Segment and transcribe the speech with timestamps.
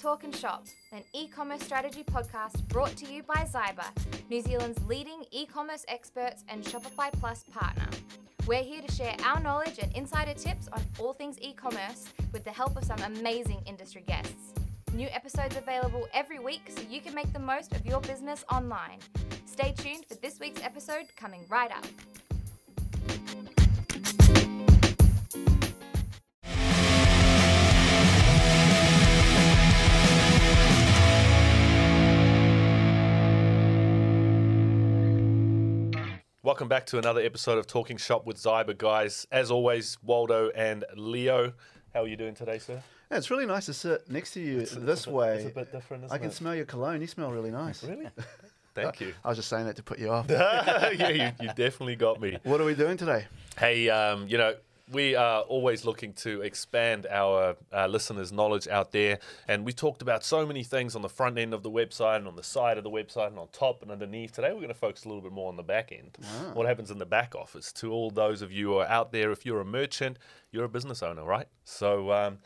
[0.00, 3.84] Talking Shop, an e commerce strategy podcast brought to you by Zyber,
[4.30, 7.86] New Zealand's leading e commerce experts and Shopify Plus partner.
[8.46, 12.44] We're here to share our knowledge and insider tips on all things e commerce with
[12.44, 14.54] the help of some amazing industry guests.
[14.94, 19.00] New episodes available every week so you can make the most of your business online.
[19.44, 21.84] Stay tuned for this week's episode coming right up.
[36.50, 39.24] Welcome back to another episode of Talking Shop with Zyber, guys.
[39.30, 41.52] As always, Waldo and Leo.
[41.94, 42.82] How are you doing today, sir?
[43.08, 45.34] Yeah, it's really nice to sit next to you It's this it's a bit- way.
[45.36, 46.32] it's a bit different, I can it?
[46.32, 47.00] smell your cologne.
[47.02, 47.84] You smell really nice.
[47.84, 48.08] Really?
[48.74, 49.14] Thank you.
[49.24, 50.26] I was just saying that to put you off.
[50.28, 52.36] yeah, you, you definitely got me.
[52.42, 53.26] what are we doing today?
[53.56, 54.56] Hey, um, you know,
[54.92, 59.18] we are always looking to expand our uh, listeners' knowledge out there.
[59.46, 62.28] And we talked about so many things on the front end of the website and
[62.28, 64.32] on the side of the website and on top and underneath.
[64.32, 66.18] Today, we're going to focus a little bit more on the back end.
[66.54, 69.30] What happens in the back office to all those of you who are out there.
[69.30, 70.18] If you're a merchant,
[70.50, 71.46] you're a business owner, right?
[71.64, 72.38] So, um,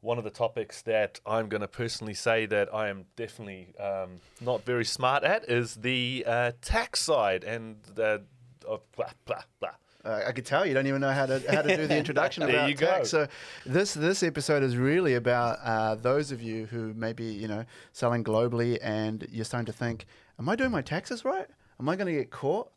[0.00, 4.20] one of the topics that I'm going to personally say that I am definitely um,
[4.40, 8.22] not very smart at is the uh, tax side and the
[8.68, 9.70] uh, blah blah blah.
[10.04, 12.44] Uh, I could tell you don't even know how to how to do the introduction
[12.46, 12.86] There about you go.
[12.86, 13.10] tax.
[13.10, 13.28] So
[13.64, 18.24] this this episode is really about uh, those of you who maybe you know selling
[18.24, 20.06] globally and you're starting to think,
[20.38, 21.46] am I doing my taxes right?
[21.78, 22.70] Am I going to get caught?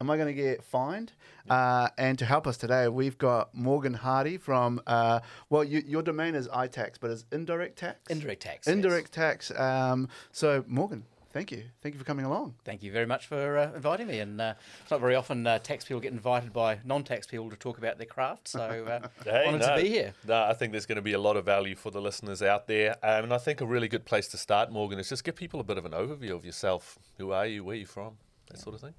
[0.00, 1.12] Am I going to get fined?
[1.48, 6.02] Uh, and to help us today, we've got Morgan Hardy from, uh, well, you, your
[6.02, 8.10] domain is iTax, but it's indirect tax?
[8.10, 8.66] Indirect tax.
[8.66, 8.74] yes.
[8.74, 9.52] Indirect tax.
[9.52, 11.64] Um, so, Morgan, thank you.
[11.82, 12.54] Thank you for coming along.
[12.64, 14.20] Thank you very much for uh, inviting me.
[14.20, 17.56] And uh, it's not very often uh, tax people get invited by non-tax people to
[17.56, 18.48] talk about their craft.
[18.48, 20.14] So uh, Hey, honoured no, to be here.
[20.26, 22.66] No, I think there's going to be a lot of value for the listeners out
[22.66, 22.96] there.
[23.02, 25.60] Um, and I think a really good place to start, Morgan, is just give people
[25.60, 26.98] a bit of an overview of yourself.
[27.18, 27.64] Who are you?
[27.64, 28.16] Where are you from?
[28.50, 28.94] That sort of thing.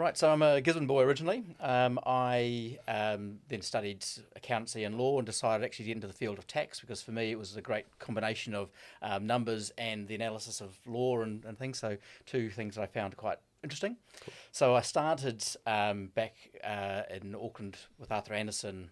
[0.00, 1.44] Right, so I'm a Gisborne boy originally.
[1.60, 4.02] Um, I um, then studied
[4.34, 7.10] accountancy and law and decided actually to get into the field of tax because for
[7.10, 8.70] me it was a great combination of
[9.02, 11.78] um, numbers and the analysis of law and, and things.
[11.78, 13.98] So two things that I found quite interesting.
[14.52, 16.34] So I started um, back
[16.64, 18.88] uh, in Auckland with Arthur Andersen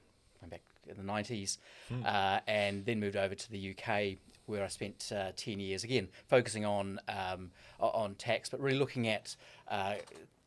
[0.50, 1.56] back in the 90s
[2.04, 6.08] uh, and then moved over to the UK where I spent uh, 10 years again
[6.26, 9.36] focusing on um, on tax but really looking at
[9.68, 9.94] uh,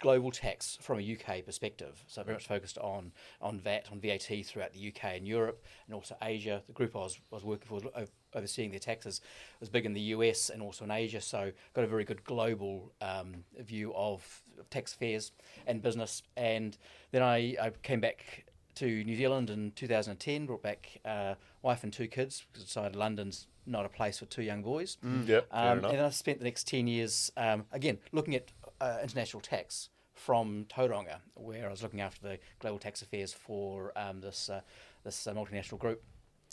[0.02, 2.04] global tax from a UK perspective.
[2.08, 5.96] So very much focused on on VAT on VAT throughout the UK and Europe and
[5.96, 6.62] also Asia.
[6.68, 9.22] The group I was, was working for o- overseeing their taxes
[9.60, 11.22] was big in the US and also in Asia.
[11.22, 15.32] So got a very good global um, view of tax affairs
[15.68, 16.24] and business.
[16.36, 16.78] And
[17.12, 18.46] then I, I came back
[18.76, 22.96] to New Zealand in 2010, brought back uh, wife and two kids because I decided
[22.96, 24.98] London's not a place for two young boys.
[25.04, 28.52] Yep, fair Um, and then I spent the next 10 years, um, again, looking at
[28.82, 33.94] uh, international tax from Tauranga, where I was looking after the global tax affairs for
[33.96, 34.62] um, this, uh,
[35.04, 36.04] this uh, multinational group.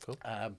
[0.05, 0.17] Cool.
[0.25, 0.57] Um,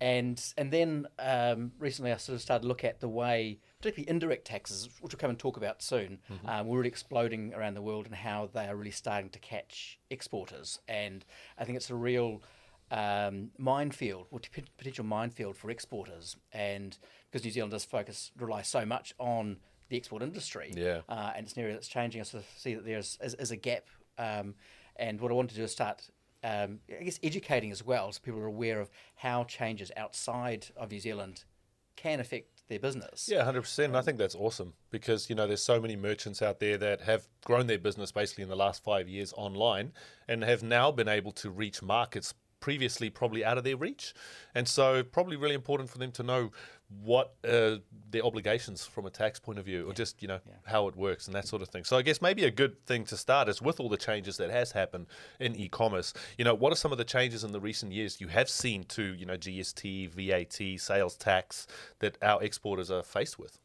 [0.00, 4.08] and and then um, recently I sort of started to look at the way, particularly
[4.08, 7.82] indirect taxes, which we'll come and talk about soon, um, were really exploding around the
[7.82, 10.78] world and how they are really starting to catch exporters.
[10.86, 11.24] And
[11.58, 12.42] I think it's a real
[12.92, 16.36] um, minefield, or t- potential minefield for exporters.
[16.52, 16.96] And
[17.30, 19.56] because New Zealand does focus, rely so much on
[19.88, 21.00] the export industry, Yeah.
[21.08, 22.20] uh, and it's an area that's changing.
[22.20, 23.84] I sort of see that there's is, is a gap.
[24.18, 24.54] Um,
[24.96, 26.10] and what I want to do is start,
[26.42, 30.90] um, I guess, educating as well, so people are aware of how changes outside of
[30.90, 31.44] New Zealand
[31.96, 33.28] can affect their business.
[33.30, 33.96] Yeah, hundred percent.
[33.96, 37.26] I think that's awesome because you know there's so many merchants out there that have
[37.44, 39.92] grown their business basically in the last five years online
[40.28, 44.12] and have now been able to reach markets previously probably out of their reach,
[44.54, 46.50] and so probably really important for them to know
[46.88, 47.76] what uh,
[48.10, 51.26] their obligations from a tax point of view, or just you know how it works
[51.26, 51.84] and that sort of thing.
[51.84, 54.50] So I guess maybe a good thing to start is with all the changes that
[54.50, 55.06] has happened
[55.38, 56.14] in e-commerce.
[56.38, 58.84] You know, what are some of the changes in the recent years you have seen
[58.84, 61.66] to you know GST, VAT, sales tax
[61.98, 63.58] that our exporters are faced with?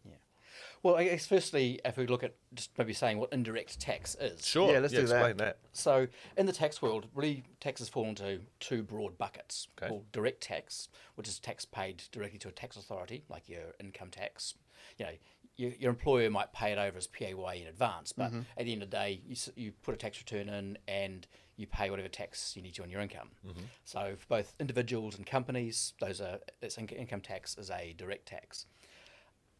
[0.84, 4.46] Well, I guess firstly, if we look at just maybe saying what indirect tax is.
[4.46, 4.72] Sure.
[4.72, 5.16] Yeah, let's do that.
[5.16, 5.58] explain that.
[5.72, 6.08] So
[6.38, 9.88] in the tax world, really taxes fall into two broad buckets Okay.
[9.88, 14.10] called direct tax, which is tax paid directly to a tax authority, like your income
[14.10, 14.56] tax.
[14.98, 15.12] You know,
[15.56, 18.42] your, your employer might pay it over as PAYE in advance, but mm-hmm.
[18.58, 21.68] at the end of the day, you, you put a tax return in and you
[21.68, 23.30] pay whatever tax you need to on your income.
[23.48, 23.62] Mm-hmm.
[23.86, 28.26] So for both individuals and companies, those are it's in- income tax is a direct
[28.26, 28.66] tax.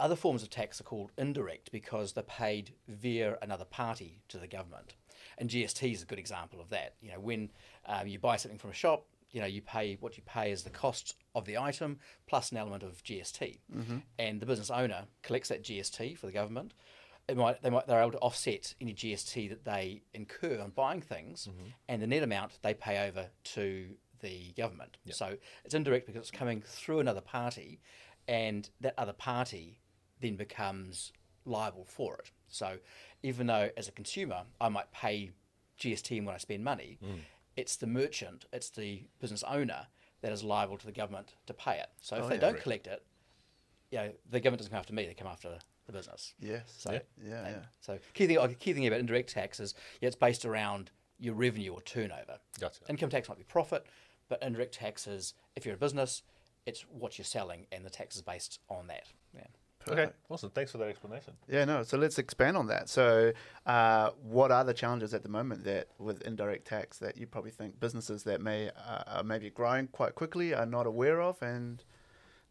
[0.04, 4.48] Other forms of tax are called indirect because they're paid via another party to the
[4.48, 4.96] government.
[5.38, 6.96] And GST is a good example of that.
[7.02, 7.50] You know, when
[7.86, 10.64] um, you buy something from a shop, you know you pay what you pay is
[10.64, 13.60] the cost of the item plus an element of GST,
[14.20, 16.74] and the business owner collects that GST for the government.
[17.30, 21.00] It might they might they're able to offset any GST that they incur on buying
[21.00, 21.48] things,
[21.88, 23.88] and the net amount they pay over to
[24.20, 24.98] the government.
[25.12, 27.80] So it's indirect because it's coming through another party,
[28.28, 29.80] and that other party
[30.24, 31.12] then becomes
[31.46, 32.32] liable for it.
[32.48, 32.78] So
[33.22, 35.32] even though as a consumer I might pay
[35.80, 37.20] GST when I spend money, mm.
[37.56, 39.88] it's the merchant, it's the business owner
[40.22, 41.90] that is liable to the government to pay it.
[42.02, 42.42] So if Oh, they yeah.
[42.42, 43.04] don't collect it,
[43.92, 46.34] you know, the government doesn't come after me; they come after the business.
[46.40, 46.74] Yes.
[46.78, 47.00] So, Yeah.
[47.24, 47.50] Yeah.
[47.50, 47.56] yeah.
[47.82, 50.90] so key thing, key thing about indirect tax is yeah, it's based around
[51.20, 52.40] your revenue or turnover.
[52.60, 52.80] Gotcha.
[52.90, 53.86] Income tax might be profit,
[54.30, 56.24] but indirect tax is if you're a business,
[56.66, 59.08] it's what you're selling, and the tax is based on that.
[59.88, 59.94] Yeah.
[59.94, 60.50] Okay, awesome.
[60.52, 61.34] Thanks for that explanation.
[61.48, 61.84] Yeah, no.
[61.84, 62.90] So let's expand on that.
[62.90, 63.34] So,
[63.66, 67.52] uh, what are the challenges at the moment that with indirect tax that you probably
[67.52, 71.84] think businesses that may uh, are maybe growing quite quickly are not aware of, and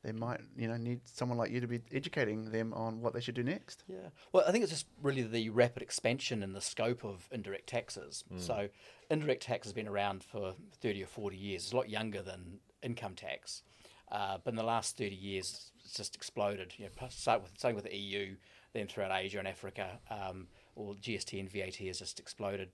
[0.02, 3.20] they might you know need someone like you to be educating them on what they
[3.20, 3.84] should do next.
[3.88, 3.96] Yeah.
[4.32, 8.24] Well, I think it's just really the rapid expansion in the scope of indirect taxes.
[8.36, 8.68] So,
[9.10, 11.64] indirect tax has been around for 30 or 40 years.
[11.64, 13.62] It's a lot younger than income tax.
[14.12, 16.74] Uh, but in the last 30 years, it's just exploded.
[16.76, 18.36] You know, plus- start with, starting with the EU,
[18.74, 22.68] then throughout Asia and Africa, um, all GST and VAT has just exploded.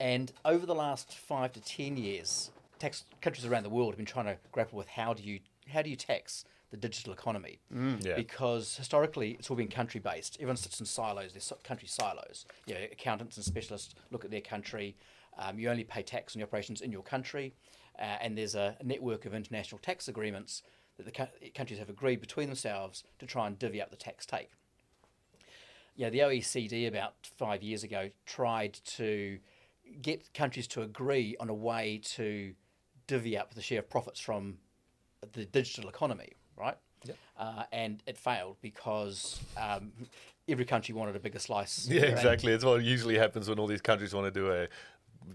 [0.00, 4.06] And over the last five to ten years, tax countries around the world have been
[4.06, 5.40] trying to grapple with how do you
[5.72, 7.60] how do you tax the digital economy?
[8.00, 8.16] Yeah.
[8.16, 10.36] Because historically, it's all been country based.
[10.40, 11.32] Everyone sits in silos.
[11.32, 12.44] There's so- country silos.
[12.66, 14.96] You know, accountants and specialists look at their country.
[15.38, 17.54] Um, you only pay tax on your operations in your country,
[17.98, 20.62] uh, and there's a network of international tax agreements
[20.96, 24.24] that the cou- countries have agreed between themselves to try and divvy up the tax
[24.26, 24.50] take
[25.96, 29.38] yeah, the OECD about five years ago tried to
[30.02, 32.54] get countries to agree on a way to
[33.06, 34.58] divvy up the share of profits from
[35.32, 36.76] the digital economy, right?
[37.04, 37.16] Yep.
[37.38, 39.92] Uh, and it failed because um,
[40.48, 41.86] every country wanted a bigger slice.
[41.90, 42.52] Yeah, exactly.
[42.52, 44.68] It's what usually happens when all these countries want to do a,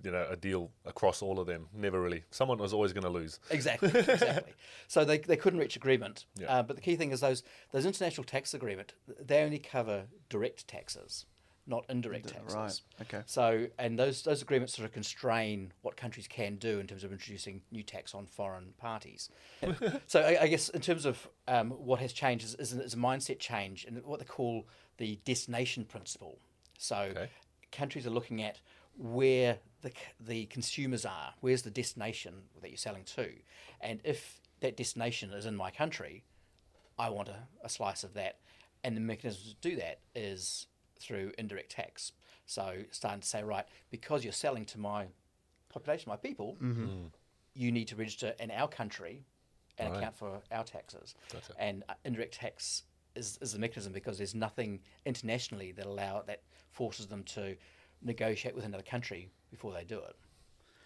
[0.04, 1.68] you know, a deal across all of them.
[1.74, 2.24] Never really.
[2.32, 3.40] Someone was always going to lose.
[3.50, 4.54] Exactly, exactly.
[4.88, 6.26] so they, they couldn't reach agreement.
[6.40, 6.48] Yeah.
[6.60, 10.68] Uh, but the key thing is those those international tax agreement they only cover direct
[10.68, 11.26] taxes,
[11.68, 12.56] not indirect taxes.
[12.56, 12.82] Right.
[13.02, 13.24] Okay.
[13.26, 17.12] So and those those agreements sort of constrain what countries can do in terms of
[17.12, 19.30] introducing new tax on foreign parties.
[20.08, 22.94] so I, I guess in terms of um, what has changed is, is, a- is
[22.94, 24.66] a mindset change and what they call
[24.98, 26.38] the destination principle.
[26.78, 27.30] So Okay.
[27.72, 28.60] countries are looking at
[29.00, 33.30] where the, the consumers are, where's the destination that you're selling to,
[33.80, 36.24] and if that destination is in my country,
[36.98, 38.40] I want a, a slice of that,
[38.84, 40.68] and the mechanism to do that is
[41.00, 42.12] through indirect tax.
[42.46, 45.06] So starting to say, right, because you're selling to my
[45.70, 46.58] population, my people,
[47.54, 49.24] you need to register in our country
[49.78, 49.98] and Right.
[50.00, 51.16] account for our taxes.
[51.32, 51.54] Gotcha.
[51.58, 52.84] And uh, indirect tax
[53.16, 56.42] is, is the mechanism because there's nothing internationally that allow that
[56.72, 57.56] forces them to
[58.02, 60.16] negotiate with another country before they do it.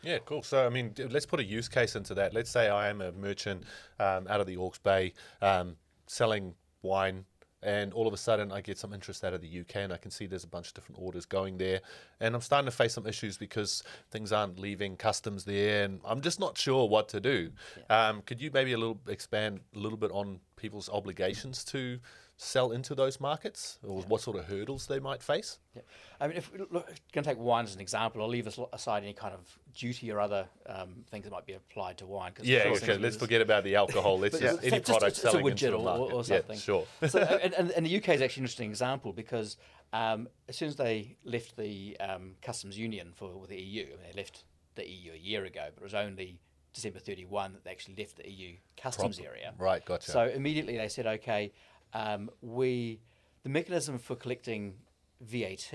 [0.04, 0.44] Yeah, cool.
[0.44, 2.34] So, I mean, let's put a use case into that.
[2.34, 3.64] Let's say I am a merchant
[4.00, 5.78] um, out of the Hawke's Bay um,
[6.08, 7.24] selling wine,
[7.62, 9.98] and all of a sudden I get some interest out of the UK, and I
[9.98, 11.80] can see there's a bunch of different orders going there.
[12.20, 13.82] And I'm starting to face some issues because
[14.12, 17.52] things aren't leaving customs there, and I'm just not sure what to do.
[17.90, 22.00] Um, could you maybe a little expand a little bit on people's obligations to
[22.38, 25.60] sell into those markets, or what sort of hurdles they might face?
[25.76, 25.82] Yeah.
[26.20, 26.72] I mean, if we look,
[27.12, 29.42] going to take wine as an example, I'll leave aside any kind of
[29.74, 32.32] duty or other um, things that might be applied to wine.
[32.34, 32.98] 'cause Yeah, okay.
[32.98, 34.20] Let's forget about the alcohol.
[34.20, 36.14] Let's just it's- any just- product a selling into the or- market.
[36.16, 36.56] or something.
[36.56, 36.86] Yeah, sure.
[37.08, 39.58] so, and, and, the UK is actually an interesting example because
[39.94, 43.90] um, as soon as they left the um, customs union for with the EU, I
[43.90, 44.44] mean, they left
[44.76, 46.40] the EU a year ago, but it was only
[46.74, 49.54] December 31 that they actually left the EU customs area.
[49.60, 50.10] Right, gotcha.
[50.10, 51.54] So immediately they said, okay,
[51.94, 53.00] um, we
[53.44, 54.76] the mechanism for collecting
[55.22, 55.74] VAT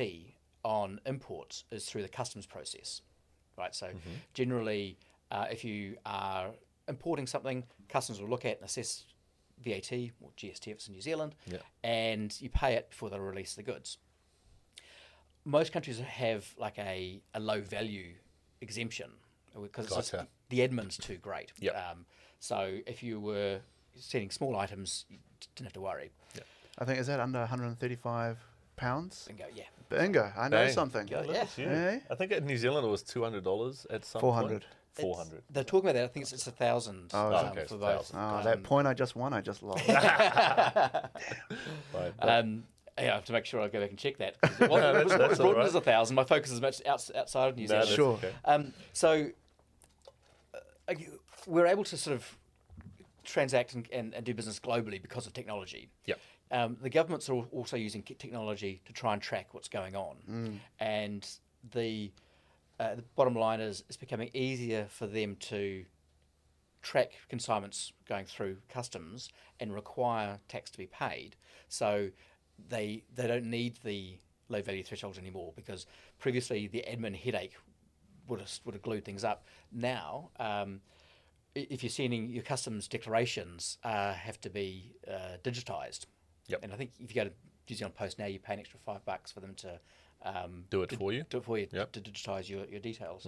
[0.64, 3.02] on imports is through the customs process,
[3.56, 3.74] right?
[3.74, 4.10] So Mm-hmm.
[4.34, 4.98] generally,
[5.30, 6.50] uh, if you are
[6.88, 9.04] importing something, customs will look at and assess
[9.62, 11.58] VAT or GST if it's in New Zealand, Yeah.
[11.84, 13.98] and you pay it before they release the goods.
[15.44, 18.14] Most countries have like a, a low value
[18.60, 19.10] exemption
[19.60, 20.28] because Gotcha.
[20.50, 21.52] the admin's too great.
[21.58, 21.74] Yep.
[21.90, 22.06] Um,
[22.38, 23.60] so if you were
[23.94, 25.06] sending small items,
[25.54, 26.10] didn't have to worry.
[26.78, 28.38] I think is that under 135
[28.76, 29.26] pounds.
[29.28, 30.32] And go, yeah, Bingo!
[30.36, 30.72] I know Bang.
[30.72, 31.08] something.
[31.08, 31.32] Yeah, yeah.
[31.40, 31.66] at you.
[31.66, 31.98] Eh?
[32.10, 34.48] I think in New Zealand it was two hundred dollars at some 400.
[34.50, 34.64] point.
[34.92, 35.42] Four hundred.
[35.50, 36.04] they're talking about that.
[36.04, 38.08] I think it's, it's a thousand Oh, um, okay, it's for a both.
[38.08, 38.18] thousand.
[38.18, 39.86] Oh, that Um, point I just won, I just lost.
[41.94, 42.12] Right.
[42.20, 42.64] Um,
[42.98, 44.36] yeah, I have to make sure I go back and check that.
[44.42, 45.66] It was, No, that's- was, it that's was all right.
[45.66, 46.16] as a thousand.
[46.16, 47.84] My focus is much outs, outside of New Zealand.
[47.86, 48.14] that's Sure.
[48.14, 48.32] okay.
[48.44, 49.28] Um, so,
[50.54, 52.36] uh, uh, you- we're able to sort of
[53.32, 55.88] transact and, and, and do business globally because of technology.
[56.06, 56.18] Yep.
[56.50, 60.16] Um, the governments are also using technology to try and track what's going on,
[60.80, 61.28] and
[61.72, 62.10] the
[62.80, 65.84] uh, the bottom line is it's becoming easier for them to
[66.80, 69.28] track consignments going through customs
[69.60, 71.36] and require tax to be paid.
[71.68, 72.08] So
[72.68, 74.18] they they don't need the
[74.48, 75.86] low value thresholds anymore because
[76.18, 77.56] previously the admin headache
[78.28, 79.44] would have would have glued things up.
[79.72, 80.80] Now, um,
[81.70, 86.06] if you're sending your customs declarations uh, have to be uh, digitized.
[86.46, 86.60] Yep.
[86.62, 87.34] And I think if you go to
[87.68, 89.78] New Zealand Post now, you pay an extra five bucks for them to
[90.22, 91.24] um, Do it for you?
[91.30, 91.92] Do it for you Yep.
[91.92, 93.26] to, to digitize your, your details.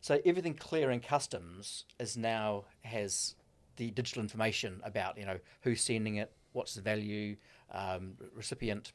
[0.00, 3.34] So everything clearing customs is now has
[3.76, 7.36] the digital information about you know who's sending it, what's the value,
[7.72, 8.92] um, recipient.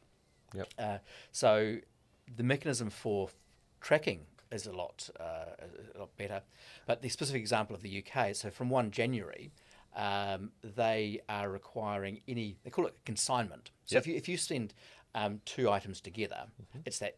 [0.54, 0.68] Yep.
[0.78, 0.98] Uh,
[1.32, 1.78] so
[2.36, 3.30] the mechanism for
[3.80, 5.46] tracking is a lot uh,
[5.96, 6.42] a lot better.
[6.86, 9.52] But the specific example of the UK, so from one January,
[9.96, 13.72] um, they are requiring any they call it consignment.
[13.86, 14.02] So Yep.
[14.04, 14.74] if you if you send
[15.16, 16.46] um, two items together,
[16.86, 17.18] it's that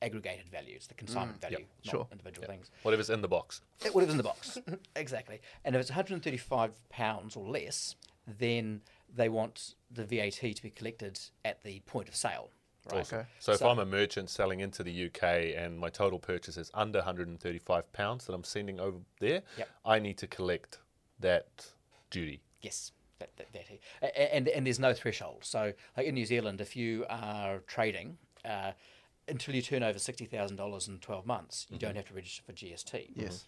[0.00, 0.74] aggregated value.
[0.76, 2.06] It's the consignment value, not Sure.
[2.12, 2.70] individual things.
[2.82, 3.60] Whatever's in the box.
[3.84, 4.56] Eh, Whatever's in the box,
[4.96, 5.40] exactly.
[5.64, 8.82] And if it's 135 pounds or less, then
[9.12, 12.50] they want the VAT to be collected at the point of sale.
[12.90, 13.00] Right.
[13.00, 13.18] Awesome.
[13.20, 13.28] Okay.
[13.38, 16.98] So if I'm a merchant selling into the UK and my total purchase is under
[16.98, 19.68] 135 pounds that I'm sending over there, Yep.
[19.84, 20.78] I need to collect
[21.20, 21.66] that
[22.10, 22.40] duty.
[22.62, 25.40] Yes, that, that, that and and there's no threshold.
[25.44, 28.72] So, like in New Zealand, if you are trading uh,
[29.28, 32.42] until you turn over sixty thousand dollars in twelve months, you don't have to register
[32.46, 33.10] for GST.
[33.14, 33.44] Yes.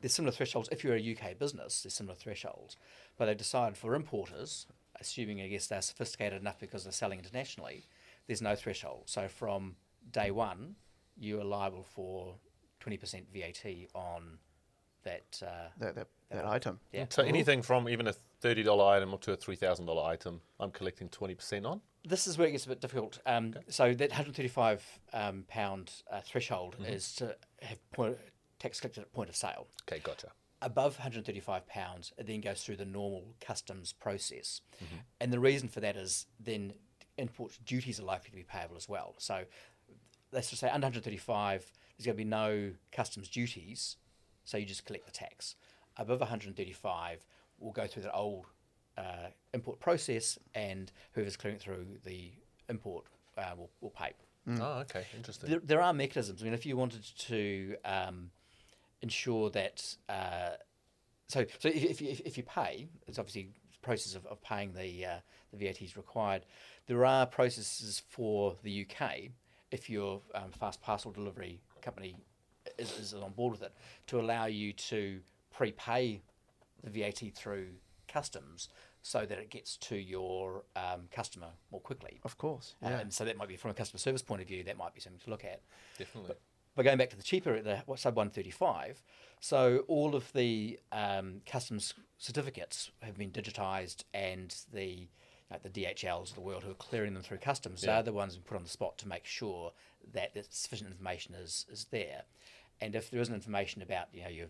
[0.00, 0.68] There's similar thresholds.
[0.72, 2.76] If you're a UK business, there's similar thresholds.
[3.16, 4.66] But they've decided for importers,
[5.00, 7.86] assuming I guess they're sophisticated enough because they're selling internationally,
[8.26, 9.04] there's no threshold.
[9.06, 9.76] So from
[10.10, 10.76] day one,
[11.18, 12.36] you are liable for
[12.80, 13.64] twenty percent VAT
[13.94, 14.38] on
[15.04, 15.40] that.
[15.42, 16.80] Uh, That, that, that item.
[16.92, 17.06] yeah.
[17.10, 21.64] So anything from even a $30 item up to a $3,000 item, I'm collecting 20%
[21.66, 21.80] on.
[22.04, 23.18] this is where it gets a bit difficult.
[23.26, 26.92] Um, So that 135 um, pound uh, threshold Mm-hmm.
[26.92, 28.16] is to have point,
[28.58, 29.66] tax collected at point of sale.
[29.88, 30.28] Okay, gotcha.
[30.62, 34.96] Above 135 pounds, it then goes through the normal customs process, Mm-hmm.
[35.20, 36.72] and the reason for that is then
[37.18, 39.14] import duties are likely to be payable as well.
[39.18, 39.44] So
[40.32, 43.96] let's just say under 135, there's going to be no customs duties,
[44.44, 45.54] so you just collect the tax.
[45.96, 47.24] Above 135,
[47.58, 48.46] we'll go through the old
[48.96, 52.32] uh, import process, and whoever's clearing it through the
[52.68, 53.04] import
[53.38, 54.12] uh, will, will pay.
[54.60, 55.50] Oh, okay, interesting.
[55.50, 56.40] There, there are mechanisms.
[56.42, 58.30] I mean, if you wanted to um,
[59.02, 60.56] ensure that, uh,
[61.28, 64.42] so so if, if, you- if, if you pay, it's obviously the process of, of
[64.42, 65.16] paying the uh,
[65.52, 66.46] the VAT is required.
[66.86, 69.30] There are processes for the UK
[69.70, 72.14] if your um, fast parcel delivery company
[72.78, 73.72] is, is on board with it
[74.06, 75.20] to allow you to
[75.50, 76.20] prepay
[76.84, 77.68] the VAT through
[78.08, 78.68] customs
[79.02, 82.20] so that it gets to your um, customer more quickly.
[82.24, 82.74] Of course.
[82.84, 82.98] Uh, Yeah.
[83.00, 85.00] and so that might be from a customer service point of view, that might be
[85.00, 85.60] something to look at.
[85.98, 86.34] Definitely.
[86.76, 89.02] But going back to the cheaper, the what, sub 135,
[89.42, 95.08] so all of the um, customs certificates have been digitised and the
[95.50, 97.94] like the DHLs of the world who are clearing them through customs, Yeah.
[97.94, 99.72] they're the ones who put on the spot to make sure
[100.14, 102.22] that sufficient information is, is there.
[102.80, 104.46] And if there isn't information about you know your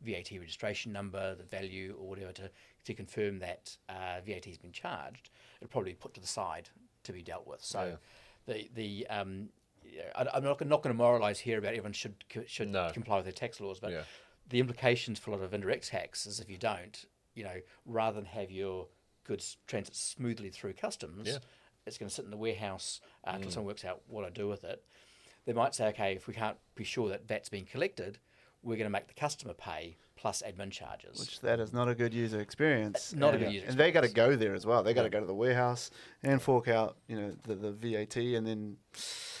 [0.00, 2.50] VAT registration number, the value, or whatever to,
[2.86, 5.28] to confirm that uh, VAT has been charged,
[5.60, 6.70] it'll probably be put to the side
[7.04, 7.62] to be dealt with.
[7.62, 7.98] So,
[8.46, 9.50] the the um,
[9.84, 12.14] yeah, I, am not, not going to moralise here about everyone should
[12.46, 12.90] should No.
[12.92, 14.02] comply with their tax laws, but Yeah.
[14.48, 18.16] The implications for a lot of indirect tax is if you don't, you know, rather
[18.16, 18.88] than have your
[19.24, 21.38] goods transit smoothly through customs, Yeah.
[21.86, 24.48] it's going to sit in the warehouse uh, until someone works out what I do
[24.48, 24.84] with it.
[25.46, 28.18] They might say, okay, if we can't be sure that that's being collected,
[28.62, 31.18] we're going to make the customer pay plus admin charges.
[31.18, 33.12] Which that is not a good user experience.
[33.12, 34.84] Not a and, good user And they got to go there as well.
[34.84, 35.90] They got to go to the warehouse
[36.22, 38.76] and fork out, you know, the, the VAT, and then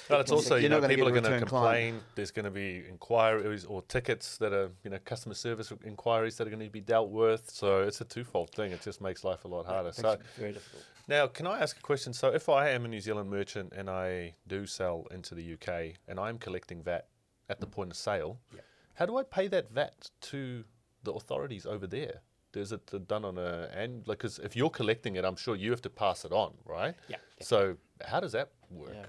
[0.08, 1.86] But it's also, You're you know, gonna people are going to return client.
[1.94, 2.00] complain.
[2.16, 6.48] There's going to be inquiries or tickets that are, you know, customer service inquiries that
[6.48, 7.48] are going to be dealt with.
[7.48, 8.72] So it's a twofold thing.
[8.72, 9.90] It just makes life a lot harder.
[9.90, 10.82] Makes So very difficult.
[11.06, 12.12] now, can I ask a question?
[12.12, 15.94] So if I am a New Zealand merchant and I do sell into the UK
[16.08, 17.06] and I'm collecting VAT
[17.48, 17.70] at the mm.
[17.70, 18.64] point of sale, Yep.
[18.94, 20.64] how do I pay that VAT to
[21.02, 22.20] the authorities over there?
[22.54, 24.18] Is it done on a and like?
[24.18, 26.94] Because if you're collecting it, I'm sure you have to pass it on, right?
[27.08, 28.92] Yeah, So how does that work?
[28.94, 29.06] Yeah.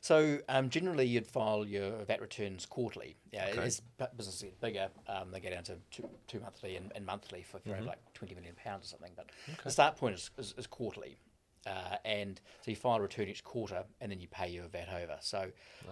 [0.00, 3.16] So um, generally, you'd file your VAT returns quarterly.
[3.32, 3.64] Yeah, Okay.
[3.64, 3.82] as
[4.16, 7.58] businesses get bigger, um, they go down to two, two monthly and, and monthly for,
[7.58, 7.86] for Mm-hmm.
[7.86, 9.12] like twenty million pounds or something.
[9.16, 9.26] But
[9.64, 11.16] the start point is, is, is quarterly,
[11.66, 14.88] uh, and so you file a return each quarter, and then you pay your VAT
[15.02, 15.16] over.
[15.20, 15.50] So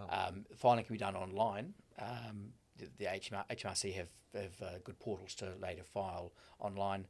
[0.08, 1.74] um, filing can be done online.
[2.82, 7.06] The, the HMR, HMRC have, have uh, good portals to later file online.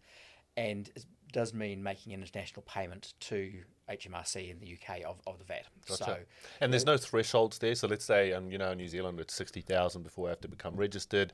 [0.57, 3.53] And it does mean making an international payment to
[3.91, 5.65] HMRC in the UK of, of the VAT.
[5.89, 6.05] Gotcha.
[6.05, 6.17] So
[6.61, 7.75] and there's no thresholds there.
[7.75, 10.41] So let's say, um, you know, in New Zealand it's sixty thousand before I have
[10.43, 11.33] to become registered.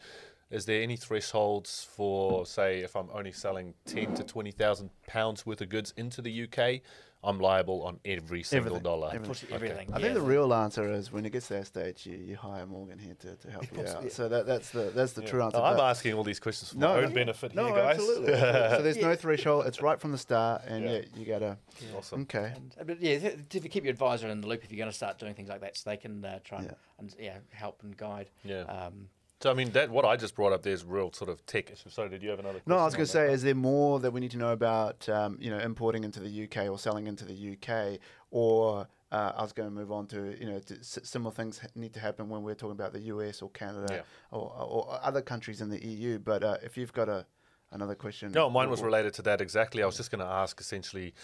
[0.50, 5.45] Is there any thresholds for, say, if I'm only selling ten to twenty thousand pounds
[5.45, 6.80] worth of goods into the UK,
[7.25, 8.83] I'm liable on every single Everything.
[8.85, 9.07] dollar.
[9.09, 9.21] Everything.
[9.23, 9.89] Unfortunately, everything.
[9.93, 10.03] I yeah.
[10.05, 12.97] think the real answer is when it gets to that stage, you, you hire Morgan
[12.99, 14.13] here to, to help you out.
[14.13, 15.59] So that, that's the that's the true answer.
[15.59, 17.07] Oh, I'm asking all these questions for No, my no.
[17.09, 17.95] own benefit no, here, guys.
[17.97, 18.33] absolutely.
[18.35, 19.67] so there's no threshold.
[19.67, 20.91] It's right from the start, and Yeah.
[20.93, 21.59] yeah, you gotta.
[21.97, 22.23] awesome.
[22.23, 22.53] Okay.
[22.55, 24.79] And, uh, but yeah, th- if you keep your advisor in the loop, if you're
[24.79, 26.75] going to start doing things like that, so they can uh, try and Yeah.
[27.01, 28.31] and, yeah, help and guide.
[28.45, 28.61] Yeah.
[28.63, 29.09] Um,
[29.40, 31.73] So I mean, that what I just brought up there is real sort of tech
[31.88, 32.59] So did you have another?
[32.59, 32.71] Question?
[32.73, 35.09] No, I was going to say, is there more that we need to know about,
[35.09, 38.00] um, you know, importing into the UK or selling into the UK,
[38.33, 41.61] or uh, I was going to move on to, you know, to s- similar things
[41.76, 44.02] need to happen when we're talking about the US or Canada Yeah.
[44.37, 46.18] or, or other countries in the EU.
[46.18, 47.25] But uh, if you've got a
[47.71, 49.83] another question, No, mine was related to that exactly.
[49.85, 51.14] I was just going to ask essentially,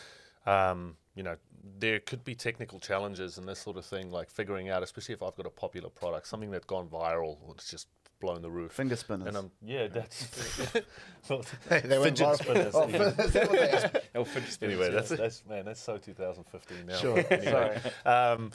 [0.46, 1.36] um, you know,
[1.80, 5.22] there could be technical challenges and this sort of thing, like figuring out, especially if
[5.22, 7.88] I've got a popular product, something that's gone viral, or it's just
[8.24, 8.72] blown the roof.
[8.72, 9.28] finger spinners.
[9.28, 10.72] And I'm yeah, that's
[11.28, 12.74] well, Hey, they went fidget spinners.
[12.74, 13.02] Oh, yeah.
[13.02, 14.02] is that what they are?
[14.12, 15.00] they'll fidget spinners, anyway, yeah.
[15.00, 16.96] that's that's man, that's so 2015 now.
[16.96, 18.50] Sure, Anyway, um,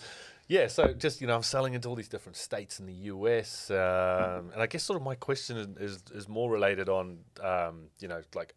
[0.47, 3.69] yeah, so just you know, I'm selling into all these different states in the US,
[3.69, 7.89] um, and I guess sort of my question is is, is more related on um,
[7.99, 8.55] you know like.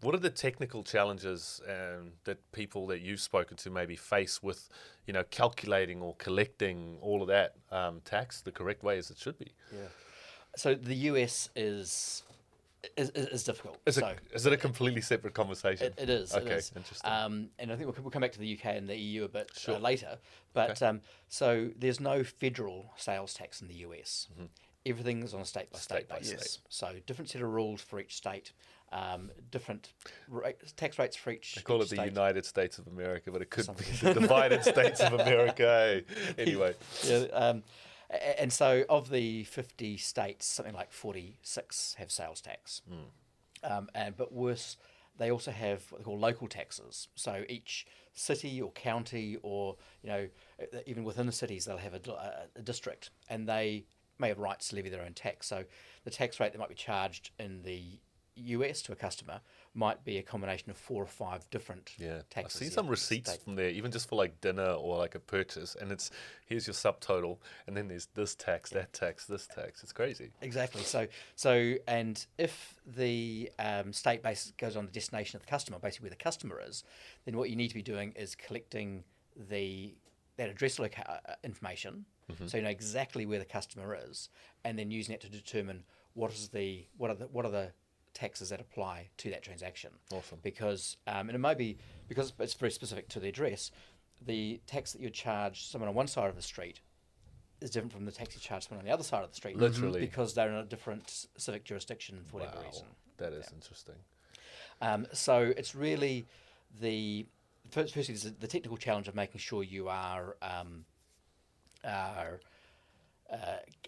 [0.00, 4.68] What are the technical challenges um, that people that you've spoken to maybe face with,
[5.06, 9.18] you know, calculating or collecting all of that um, tax the correct way as it
[9.18, 9.52] should be?
[9.72, 9.88] Yeah.
[10.56, 12.22] So the US is
[12.96, 13.78] is, is, difficult.
[13.84, 15.88] Is, so it, is it a completely separate conversation?
[15.88, 16.34] It, it is.
[16.34, 16.72] Okay, it is.
[16.74, 17.10] interesting.
[17.10, 19.28] Um, and I think we'll, we'll come back to the UK and the EU a
[19.28, 19.76] bit Sure.
[19.76, 20.16] uh, later.
[20.54, 20.86] But Okay.
[20.86, 24.28] um, so there's no federal sales tax in the US.
[24.86, 26.24] Everything's on a state by state Mm-hmm.
[26.24, 26.52] State by basis.
[26.52, 26.62] state.
[26.70, 28.52] So different set of rules for each state.
[28.92, 29.92] Um, different
[30.76, 31.54] tax rates for each.
[31.54, 32.06] They call each it the state.
[32.06, 36.02] United States of America, but it could be the divided States of America.
[36.18, 36.32] eh?
[36.36, 36.74] Anyway,
[37.04, 37.62] yeah, um,
[38.38, 42.82] and so of the 50 states, something like 46 have sales tax.
[43.62, 44.76] Um, and but worse,
[45.18, 47.08] they also have what they call local taxes.
[47.14, 50.28] So each city or county, or you know,
[50.86, 53.84] even within the cities, they'll have a, a district, and they
[54.18, 55.46] may have rights to levy their own tax.
[55.46, 55.64] So
[56.04, 58.00] the tax rate that might be charged in the
[58.36, 59.40] US to a customer
[59.74, 63.42] might be a combination of four or five different yeah, I've seen some receipts state.
[63.42, 66.10] from there, even just for like dinner or like a purchase, and it's
[66.46, 69.82] here's your subtotal, and then there's this tax, that tax, this tax.
[69.82, 70.30] It's crazy.
[70.40, 70.82] Exactly.
[70.82, 75.78] So, so, and if the um, state base goes on the destination of the customer,
[75.78, 76.84] basically where the customer is,
[77.24, 79.04] then what you need to be doing is collecting
[79.48, 79.94] the
[80.36, 82.06] that address loca- uh, information,
[82.46, 84.28] so you know exactly where the customer is,
[84.64, 87.72] and then using it to determine what is the what are the what are the
[88.14, 89.90] taxes that apply to that transaction.
[90.12, 90.38] Awesome.
[90.42, 93.70] Because um, and it may be because it's very specific to the address,
[94.24, 96.80] the tax that you charge someone on one side of the street
[97.60, 99.56] is different from the tax you charge someone on the other side of the street.
[99.56, 100.00] Literally.
[100.00, 102.86] Because they're in a different civic jurisdiction for whatever Wow, reason.
[103.18, 103.96] that is interesting.
[104.82, 106.26] Um, so it's really
[106.80, 107.26] the
[107.70, 110.84] first, firstly the technical challenge of making sure you are um,
[111.84, 112.40] are
[113.32, 113.36] uh,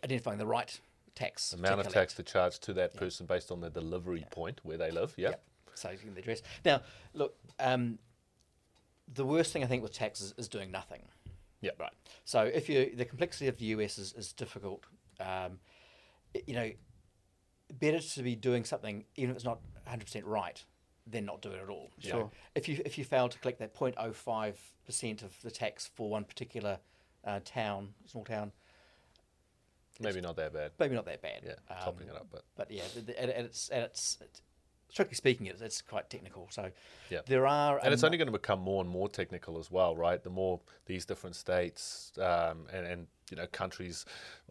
[0.04, 0.78] identifying the right
[1.14, 1.94] tax The to amount of collect.
[2.10, 5.14] tax to charge to that person based on the delivery point where they live.
[5.16, 5.30] Yeah.
[5.30, 5.42] Yep.
[5.74, 6.42] So you can address.
[6.64, 6.82] Now,
[7.14, 7.98] look, um,
[9.12, 11.02] the worst thing I think with tax is, is doing nothing.
[11.60, 11.70] Yeah.
[11.78, 11.92] Right.
[12.24, 14.84] So if you the complexity of the US is, is difficult,
[15.20, 15.58] um,
[16.46, 16.70] you know,
[17.78, 20.62] better to be doing something even if it's not 100% right
[21.06, 21.90] than not do it at all.
[22.00, 22.30] So Sure.
[22.54, 26.24] if you if you fail to collect that 0.05 percent of the tax for one
[26.24, 26.78] particular
[27.24, 28.52] uh, town, small town,
[30.02, 30.72] Maybe not that bad.
[30.78, 31.42] maybe not that bad.
[31.44, 34.42] Yeah, Um, topping it up, but but yeah, the, the, and it's and it's, it's
[34.88, 36.48] strictly speaking, it's, it's quite technical.
[36.50, 36.70] So
[37.10, 37.20] Yeah.
[37.26, 40.22] there are and it's only going to become more and more technical as well, right?
[40.22, 44.04] The more these different states um, and, and you know countries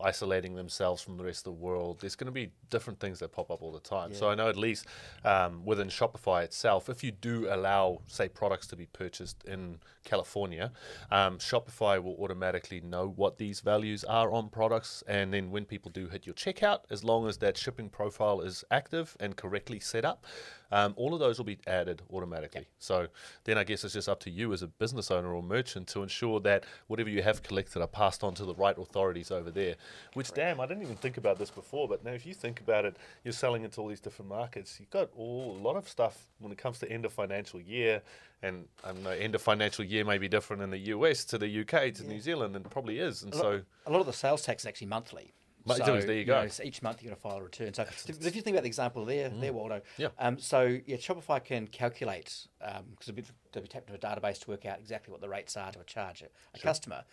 [0.03, 3.31] isolating themselves from the rest of the world, there's going to be different things that
[3.31, 4.11] pop up all the time.
[4.15, 4.87] So I know at least
[5.23, 10.71] um, within Shopify itself, if you do allow, say, products to be purchased in California,
[11.11, 15.91] um, Shopify will automatically know what these values are on products, and then when people
[15.91, 20.03] do hit your checkout, as long as that shipping profile is active and correctly set
[20.03, 20.25] up,
[20.71, 22.67] um, all of those will be added automatically.
[22.79, 23.07] So
[23.43, 26.03] then I guess it's just up to you as a business owner or merchant to
[26.03, 29.75] ensure that whatever you have collected are passed on to the right authorities over there.
[30.13, 32.85] Which, damn, I didn't even think about this before, but now if you think about
[32.85, 34.79] it, you're selling into all these different markets.
[34.79, 38.01] You've got all, a lot of stuff when it comes to end of financial year.
[38.43, 41.61] And I know, end of financial year may be different in the US to the
[41.61, 43.23] UK to New Zealand, and probably is.
[43.23, 45.33] And a lot, so, a lot of the sales tax is actually monthly.
[45.65, 46.41] Mu- So, there you go.
[46.41, 47.73] know, so each month you got to file a return.
[47.73, 49.75] So if if you think about the example there, there Waldo.
[49.77, 49.81] Mm.
[49.97, 50.07] Yeah.
[50.19, 54.39] Um, so yeah, Shopify can calculate because they'll be, they'll be tapped into a database
[54.41, 57.03] to work out exactly what the rates are to a charge a, a customer.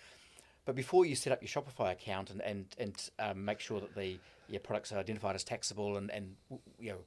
[0.65, 3.95] But before you set up your Shopify account and and, and um, make sure that
[3.95, 6.37] the your products are identified as taxable and, and
[6.79, 6.99] you know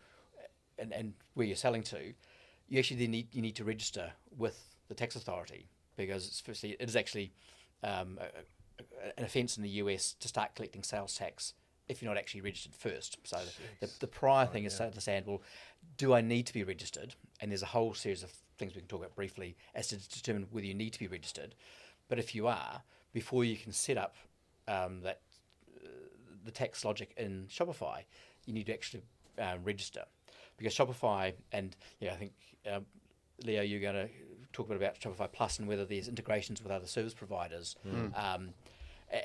[0.78, 2.14] and, and where you're selling to,
[2.70, 6.76] you actually then need you need to register with the tax authority because it's firstly
[6.80, 7.32] it is actually
[7.84, 8.26] um, a-
[9.18, 11.54] an offence in the US to start collecting sales tax
[11.88, 13.18] if you're not actually registered first.
[13.24, 13.38] So
[13.80, 15.42] the, the prior thing is to understand well,
[15.98, 17.16] do I need to be registered?
[17.40, 20.48] And there's a whole series of things we can talk about briefly as to determine
[20.52, 21.56] whether you need to be registered.
[22.08, 24.16] But if you are, before you can set up
[24.68, 25.22] um, that
[26.46, 28.04] the tax logic in Shopify,
[28.46, 29.04] you need to actually
[29.40, 30.04] uh, register
[30.58, 32.34] because Shopify and yeah, I think
[32.72, 32.86] um,
[33.44, 34.10] Leo, you're going to
[34.54, 37.76] talk a bit about Shopify Plus and whether there's integrations with other service providers,
[38.16, 38.54] um,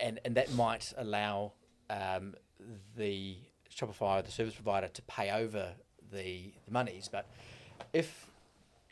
[0.01, 1.53] and and that might allow
[1.91, 2.35] um,
[2.97, 3.37] the
[3.75, 5.75] Shopify, the service provider, to pay over
[6.13, 7.27] the the monies, but
[7.93, 8.27] if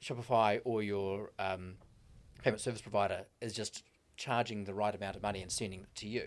[0.02, 1.74] Shopify or your um,
[2.42, 3.82] payment service provider is just
[4.16, 6.24] charging the right amount of money and sending it to you,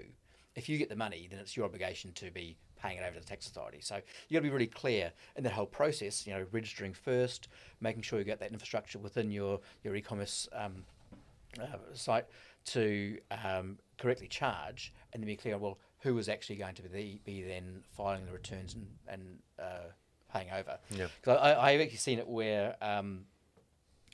[0.55, 3.19] if you get the money, then it's your obligation to be paying it over to
[3.19, 3.79] the tax authority.
[3.81, 6.25] So you've got to be really clear in that whole process.
[6.25, 7.47] You know, registering first,
[7.81, 10.83] making sure you get that infrastructure within your your e-commerce um,
[11.59, 12.25] uh, site
[12.65, 15.57] to um, correctly charge, and then be clear.
[15.57, 19.89] Well, who is actually going to be, be then filing the returns and and uh,
[20.31, 20.77] paying over?
[20.89, 21.07] Yeah.
[21.21, 22.75] Because I, I've actually seen it where.
[22.81, 23.25] Um,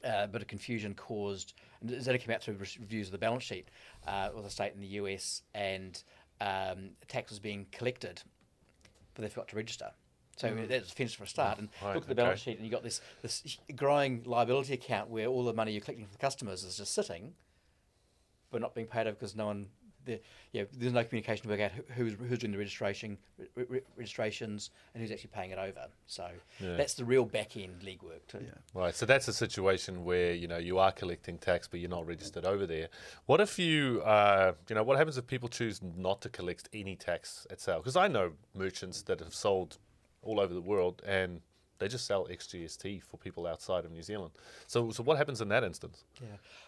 [0.05, 1.53] uh, a bit of confusion caused.
[1.79, 3.69] And only came out through re- reviews of the balance sheet
[4.05, 6.01] uh, with a state in the US, and
[6.41, 8.21] um, tax was being collected,
[9.13, 9.91] but they forgot to register.
[10.37, 10.67] So mm.
[10.67, 11.59] that's finished for a start.
[11.59, 12.51] And Right, look at the balance okay.
[12.51, 16.05] sheet, and you've got this this growing liability account where all the money you're collecting
[16.05, 17.33] from the customers is just sitting,
[18.51, 19.67] but not being paid over because no one.
[20.05, 20.19] The,
[20.51, 23.17] yeah, there's no communication to work out who's, who's doing the registration,
[23.55, 25.87] re- re- registrations, and who's actually paying it over.
[26.07, 26.75] So Yeah.
[26.75, 28.45] that's the real back end legwork too.
[28.73, 32.05] Right, so that's a situation where you know you are collecting tax, but you're not
[32.05, 32.89] registered over there.
[33.25, 36.95] What if you, uh, you know, what happens if people choose not to collect any
[36.95, 37.77] tax at sale?
[37.79, 39.77] Because I know merchants that have sold
[40.21, 41.41] all over the world, and
[41.79, 44.31] they just sell XGST for people outside of New Zealand.
[44.67, 46.05] So, so what happens in that instance?
[46.21, 46.27] Yeah.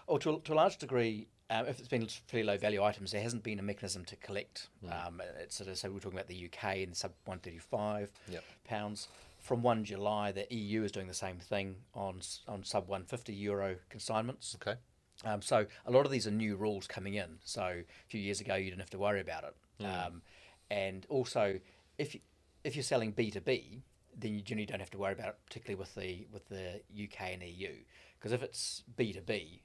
[0.09, 3.21] Oh, to, to a large degree, um, if it's been fairly low value items, there
[3.21, 4.67] hasn't been a mechanism to collect.
[4.89, 8.43] Um, it's sort of, so we're talking about the UK and sub 135 Yep.
[8.67, 9.07] pounds.
[9.39, 13.75] From 1 July, the EU is doing the same thing on on sub 150 euro
[13.89, 14.55] consignments.
[14.59, 14.79] Okay.
[15.23, 17.37] Um, so a lot of these are new rules coming in.
[17.43, 19.85] So a few years ago, you didn't have to worry about it.
[19.85, 20.23] Um,
[20.71, 21.59] and also,
[21.99, 22.21] if you,
[22.63, 23.83] if you're selling B two B,
[24.17, 27.33] then you generally don't have to worry about it, particularly with the with the UK
[27.33, 27.75] and EU,
[28.17, 29.61] because if it's B two B,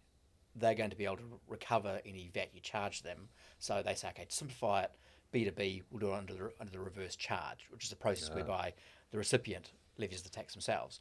[0.56, 3.28] they're going to be able to recover any VAT you charge them.
[3.58, 4.90] So they say, okay, to simplify it,
[5.32, 7.96] B two B will do it under the under the reverse charge, which is a
[7.96, 8.72] process whereby
[9.12, 11.00] the recipient levies the tax themselves.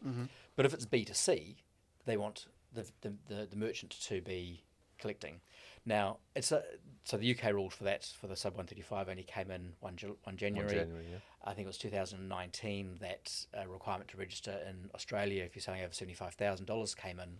[0.55, 1.57] But if it's B two C,
[2.05, 4.63] they want the, the, the, the merchant to be
[4.99, 5.39] collecting.
[5.85, 6.61] Now, it's a,
[7.05, 10.17] so the UK rules for that for the sub 135 only came in 1, Ju-
[10.25, 10.69] 1 January.
[10.75, 11.17] January, yeah.
[11.43, 15.81] I think it was 2019 that uh, requirement to register in Australia if you're selling
[15.81, 17.37] over $75,000 came in.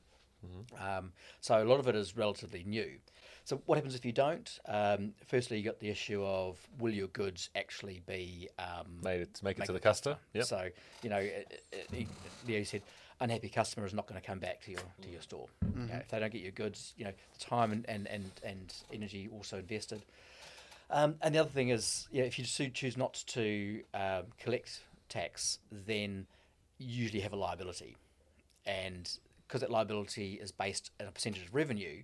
[0.80, 3.00] Um, so a lot of it is relatively new.
[3.44, 4.60] So what happens if you don't?
[4.68, 9.40] Um, firstly, you got the issue of will your goods actually be um, Made it
[9.44, 10.18] make it make to the customer.
[10.34, 10.46] Yep.
[10.46, 10.70] so
[11.02, 12.08] you know, it, it, it,
[12.48, 12.84] Leo said,
[13.20, 15.48] unhappy customer is not going to come back to your to your store.
[15.76, 18.32] You know, if they don't get your goods, you know, the time and and and,
[18.44, 20.04] and energy also invested.
[20.92, 24.82] Um, and the other thing is, you know, if you choose not to um, collect
[25.08, 26.26] tax, then
[26.80, 27.96] you usually have a liability,
[28.66, 29.10] and
[29.50, 32.04] because that liability is based on a percentage of revenue,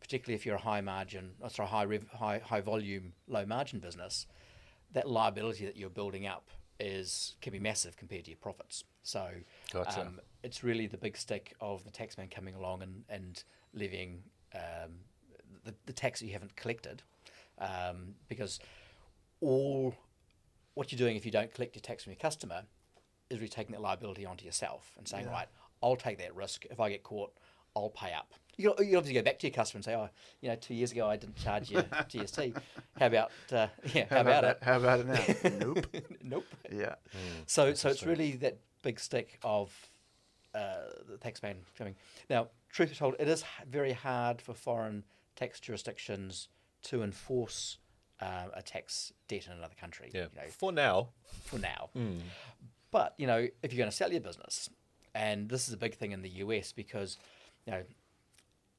[0.00, 3.80] particularly if you're a high margin, or sorry, high rev, high high volume, low margin
[3.80, 4.26] business,
[4.92, 6.48] that liability that you're building up
[6.80, 8.82] is can be massive compared to your profits.
[9.02, 9.28] So
[9.72, 10.00] Gotcha.
[10.00, 14.22] um, it's really the big stick of the taxman coming along and, and levying
[14.54, 14.92] um,
[15.64, 17.02] the, the tax that you haven't collected,
[17.58, 18.58] um, because
[19.42, 19.94] all
[20.72, 22.62] what you're doing if you don't collect your tax from your customer
[23.28, 25.48] is really taking that liability onto yourself and saying, right,
[25.82, 26.64] I'll take that risk.
[26.70, 27.32] If I get caught,
[27.74, 28.32] I'll pay up.
[28.56, 30.08] You, you obviously go back to your customer and say, oh,
[30.40, 32.56] you know, two years ago I didn't charge you GST.
[32.98, 34.62] How about, uh, yeah, how, about, that?
[34.62, 35.06] How about it
[35.44, 35.50] now?
[35.66, 35.86] nope.
[36.22, 36.46] nope.
[36.72, 36.94] Yeah.
[37.46, 39.74] So, so it's really that big stick of
[40.54, 41.96] uh, the taxman coming.
[42.30, 46.48] Now, truth be told, it is very hard for foreign tax jurisdictions
[46.84, 47.76] to enforce
[48.22, 50.10] uh, a tax debt in another country.
[50.14, 50.28] Yeah.
[50.32, 51.08] You know, For now.
[51.44, 51.90] for now.
[52.90, 54.70] But you know, if you're going to sell your business,
[55.16, 57.16] and this is a big thing in the US because
[57.64, 57.82] you know,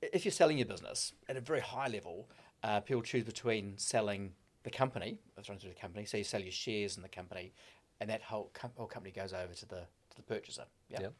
[0.02, 2.30] if you're selling your business at a very high level,
[2.64, 4.32] uh, people choose between selling
[4.64, 6.06] the company, it's run through the company.
[6.06, 7.54] So you sell your shares in the company,
[8.00, 10.66] and that whole com- whole company goes over to the to the purchaser.
[10.90, 11.02] Yeah.
[11.02, 11.14] Yep.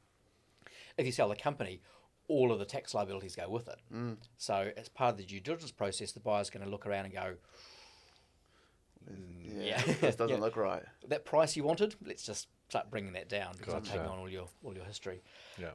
[0.98, 1.82] If you sell the company,
[2.28, 3.80] all of the tax liabilities go with it.
[4.38, 7.14] So as part of the due diligence process, the buyer's going to look around and
[7.14, 7.36] go,
[9.10, 9.82] Yeah, Yeah.
[10.02, 10.42] this doesn't Yeah.
[10.42, 10.84] look right.
[11.08, 14.30] that price you wanted, let's just start bringing that down because I've taken on all
[14.30, 15.22] your all your history.
[15.58, 15.72] Yeah.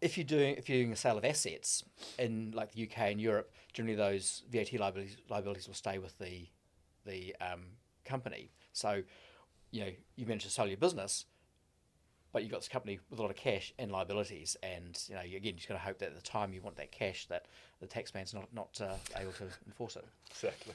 [0.00, 1.82] If you're doing if you're doing a sale of assets
[2.18, 6.46] in like the UK and Europe, generally those VAT liabilities liabilities will stay with the
[7.04, 7.64] the um,
[8.04, 8.52] company.
[8.72, 9.02] So,
[9.72, 11.24] you know, you managed to sell your business,
[12.32, 15.20] but you've got this company with a lot of cash and liabilities, and you know,
[15.22, 17.46] again, you're just going to hope that at the time you want that cash, that
[17.80, 20.04] the taxman's not not uh, able to enforce it.
[20.30, 20.74] Exactly.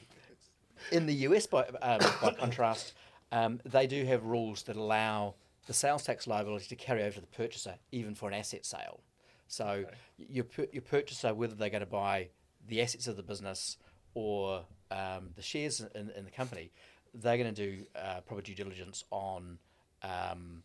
[0.91, 2.93] In the US, by, um, by contrast,
[3.31, 5.35] um, they do have rules that allow
[5.67, 8.99] the sales tax liability to carry over to the purchaser, even for an asset sale.
[9.47, 9.89] So Okay.
[10.17, 12.29] your your purchaser, whether they're going to buy
[12.67, 13.77] the assets of the business
[14.13, 16.71] or um, the shares in, in the company,
[17.13, 19.57] they're going to do uh, proper due diligence on
[20.01, 20.63] um,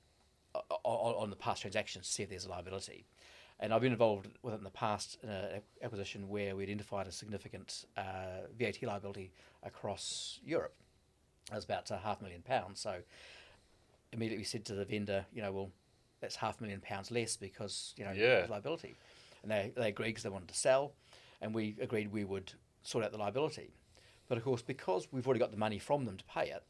[0.55, 3.07] o- o- on the past transactions to see if there's a liability.
[3.61, 7.09] And I've been involved with it in the past in an acquisition where we identified
[7.09, 9.33] a significant uh, VAT liability
[9.65, 10.75] across Europe.
[11.51, 12.79] It was about uh, half a million pounds.
[12.81, 13.01] So
[14.13, 15.71] immediately we said to the vendor, you know, well,
[16.21, 18.47] that's half a million pounds less because, you know, Yeah.
[18.49, 18.95] liability.
[19.43, 20.93] And they, they agreed because they wanted to sell.
[21.41, 23.71] And we agreed we would sort out the liability.
[24.29, 26.63] But of course, because we've already got the money from them to pay it,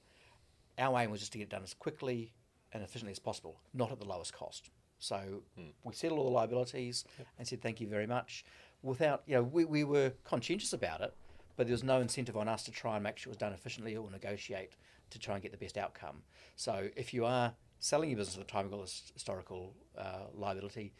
[0.79, 2.33] our aim was just to get it done as quickly
[2.73, 4.71] and efficiently as possible, not at the lowest cost.
[4.99, 5.43] So
[5.85, 7.05] we settled all the liabilities
[7.39, 8.45] and said thank you very much.
[8.83, 11.15] Without, you know, we, we were conscientious about it,
[11.57, 13.53] but there was no incentive on us to try and make sure it was done
[13.53, 14.73] efficiently or negotiate
[15.11, 16.23] to try and get the best outcome.
[16.57, 20.27] So if you are selling your business at the time you've got this historical uh,
[20.35, 20.93] liability,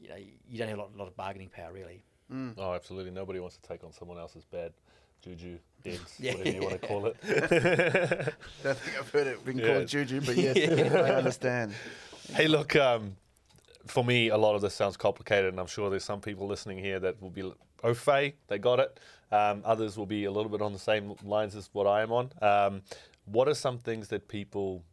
[0.00, 0.16] you know,
[0.48, 2.02] you don't have a lot, lot of bargaining power really.
[2.58, 3.12] Oh, absolutely.
[3.12, 4.72] Nobody wants to take on someone else's bad
[5.22, 6.32] juju, deeds, Yeah.
[6.34, 7.16] whatever you want to call it.
[8.62, 9.66] Don't think I've heard it being Yeah.
[9.66, 11.72] called juju, but yes, I understand.
[12.32, 13.16] Hey, look, um,
[13.86, 16.78] for me, a lot of this sounds complicated, and I'm sure there's some people listening
[16.78, 19.00] here that will be au fait, they got it.
[19.32, 22.12] Um, others will be a little bit on the same lines as what I am
[22.12, 22.30] on.
[22.40, 22.82] Um,
[23.24, 24.84] what are some things that people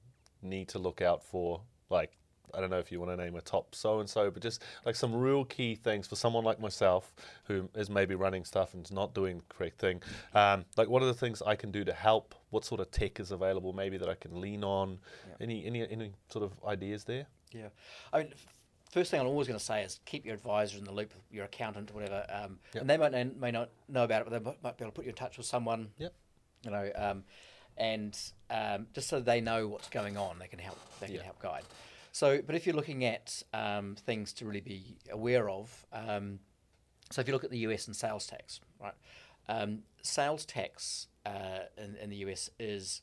[0.42, 1.62] need to look out for?
[1.90, 2.12] Like,
[2.54, 4.62] I don't know if you want to name a top so and so, but just
[4.86, 7.12] like some real key things for someone like myself
[7.46, 10.02] who is maybe running stuff and is not doing the correct thing.
[10.36, 12.36] Um, like, what are the things I can do to help?
[12.52, 13.74] What sort of tech is available?
[13.74, 15.00] Maybe that I can lean on.
[15.42, 17.26] Any any any sort of ideas there?
[17.52, 17.70] Yeah,
[18.12, 18.34] I mean,
[18.94, 21.46] first thing I'm always going to say is keep your advisor in the loop, your
[21.46, 22.26] accountant, whatever.
[22.30, 22.82] Um, Yep.
[22.82, 24.96] And they might know, may not know about it, but they might- be able to
[24.96, 25.92] put you in touch with someone.
[25.98, 26.14] Yep.
[26.64, 27.24] You know, um,
[27.78, 28.18] and
[28.50, 30.78] um, just so they know what's going on, they can help.
[31.00, 31.24] They can Yeah.
[31.24, 31.64] help guide.
[32.12, 36.40] So, but if you're looking at um, things to really be aware of, um,
[37.12, 38.94] so if you look at the US and sales tax, right?
[39.50, 43.02] Um, sales tax uh, in, in the US is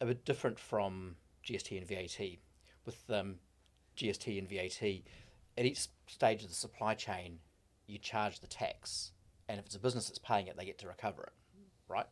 [0.00, 2.38] a bit different from GST and VAT.
[2.84, 3.36] With um,
[3.96, 5.02] GST and VAT,
[5.56, 7.38] at each stage of the supply chain,
[7.86, 9.12] you charge the tax,
[9.48, 11.32] and if it's a business that's paying it, they get to recover it,
[11.88, 12.06] right?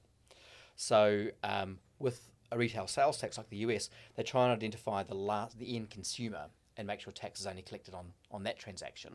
[0.76, 5.14] So um, with a retail sales tax like the US, they try and identify the
[5.14, 9.12] last, the end consumer, and make sure tax is only collected on on that transaction.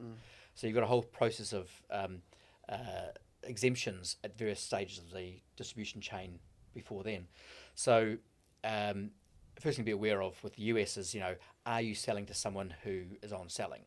[0.53, 2.21] So you've got a whole process of um,
[2.69, 3.11] uh,
[3.43, 6.39] exemptions at various stages of the distribution chain
[6.73, 7.27] before then.
[7.73, 8.17] So
[8.63, 9.11] um,
[9.59, 11.35] first thing to be aware of with the US is, you know,
[11.65, 13.81] are you selling to someone who is on selling?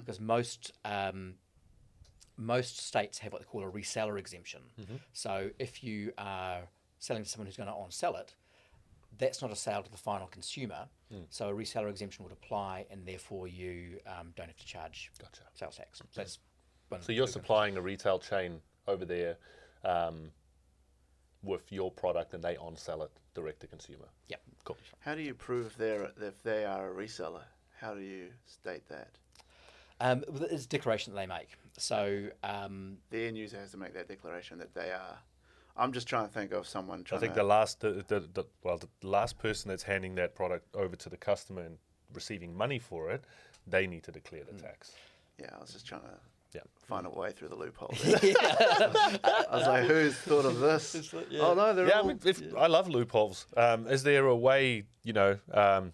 [0.00, 1.34] Because most um,
[2.36, 4.62] most states have what they call a reseller exemption.
[5.12, 6.62] So if you are
[6.98, 8.34] selling to someone who's going to on sell it,
[9.18, 10.88] that's not a sale to the final consumer.
[11.28, 15.42] So a reseller exemption would apply, and therefore you um, don't have to charge Gotcha.
[15.52, 15.98] sales tax.
[15.98, 16.38] So that's
[16.88, 17.32] one So you're big ones.
[17.32, 19.36] supplying a retail chain over there
[19.84, 20.30] um,
[21.42, 24.06] with your product, and they on sell it direct to consumer.
[24.28, 24.36] Yeah.
[24.64, 24.78] Cool.
[25.00, 27.42] How do you prove they're if they are a reseller?
[27.78, 29.18] How do you state that?
[30.02, 31.48] Um, it's a declaration that they make.
[31.78, 35.16] So um, The end user has to make that declaration that they are.
[35.76, 37.40] I'm just trying to think of someone I trying think to.
[37.40, 41.08] the last, the, the, the, well, the last person that's handing that product over to
[41.08, 41.78] the customer and
[42.12, 43.24] receiving money for it,
[43.66, 44.92] they need to declare the tax.
[45.38, 46.18] yeah, I was just trying to
[46.52, 46.60] Yeah.
[46.86, 47.94] find a way through the loophole.
[48.02, 48.20] there.
[49.48, 51.14] I was like, who's thought of this?
[51.40, 53.46] Oh no, they're Yeah, I mean, if, I love loopholes.
[53.56, 55.92] Um, is there a way, you know, um,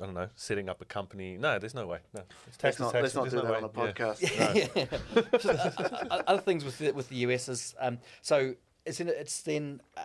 [0.00, 1.36] I don't know, setting up a company?
[1.38, 1.98] No, there's no way.
[2.14, 3.02] No, it's tax let's not, tax.
[3.02, 3.82] let's not there's do no that way.
[3.82, 4.88] on a Yeah.
[4.88, 6.10] podcast.
[6.10, 8.54] O- other things with the, with the US is um, so
[8.84, 10.02] it's in, it's then uh,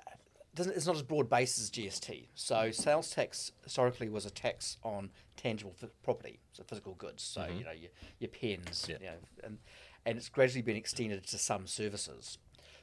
[0.55, 2.27] doesn't it's not as broad based as GST.
[2.35, 7.23] So sales tax historically was a tax on tangible f- property, so physical goods.
[7.23, 8.97] So you know your, your pens, Yeah.
[8.99, 9.57] you know, and
[10.05, 12.37] and it's gradually been extended to some services.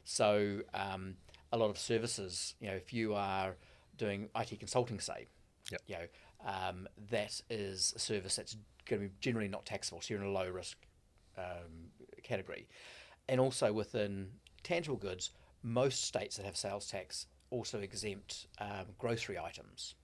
[0.05, 1.15] So um,
[1.53, 3.57] a lot of services, you know, if you are
[3.97, 5.27] doing IT consulting, say,
[5.73, 5.81] Yep.
[5.89, 6.07] you know,
[6.45, 8.57] um, that is a service that's
[8.89, 10.79] going to be generally not taxable, so you're in a low risk
[11.39, 11.91] um,
[12.23, 12.69] category.
[13.29, 14.29] And also within
[14.63, 15.31] tangible goods,
[15.63, 19.95] most states that have sales tax also exempt um, grocery items.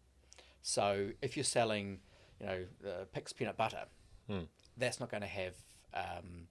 [0.62, 1.99] So if you're selling,
[2.40, 3.85] you know, uh, Pic's peanut butter,
[4.29, 4.42] Hmm.
[4.77, 5.55] that's not going to have
[5.95, 6.47] um,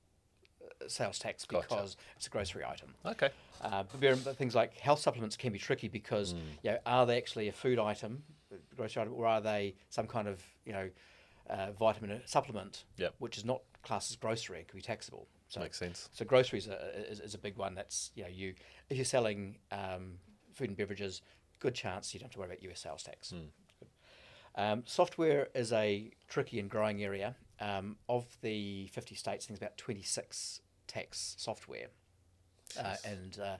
[0.87, 1.67] sales tax Gotcha.
[1.69, 2.93] because it's a grocery item.
[3.05, 3.29] Okay.
[3.61, 6.77] Uh, but bear in mind things like health supplements can be tricky because you know,
[6.85, 8.23] are they actually a food item,
[8.75, 10.89] grocery or are they some kind of you know
[11.49, 13.15] uh, vitamin supplement, Yep.
[13.19, 15.27] which is not classed as grocery it could be taxable.
[15.49, 16.09] So Makes sense.
[16.13, 17.75] So groceries are, is, is a big one.
[17.75, 18.53] That's you know you
[18.89, 20.19] if you're selling um,
[20.53, 21.21] food and beverages,
[21.59, 23.31] good chance you don't have to worry about US sales tax.
[23.31, 23.89] Good.
[24.55, 27.35] Um, software is a tricky and growing area.
[27.59, 31.87] Um, of the 50 states, I think it's about 26 tax software.
[32.79, 33.57] Uh, and uh,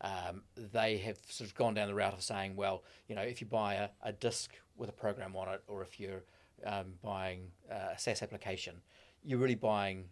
[0.00, 3.40] um, they have sort of gone down the route of saying, well, you know, if
[3.40, 6.22] you buy a, a disk with a program on it, or if you're
[6.66, 8.76] um, buying a SaaS application,
[9.22, 10.04] you're really buying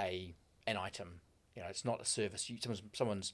[0.00, 0.34] a
[0.66, 1.20] an item.
[1.54, 2.48] You know, it's not a service.
[2.50, 3.32] You, someone's someone's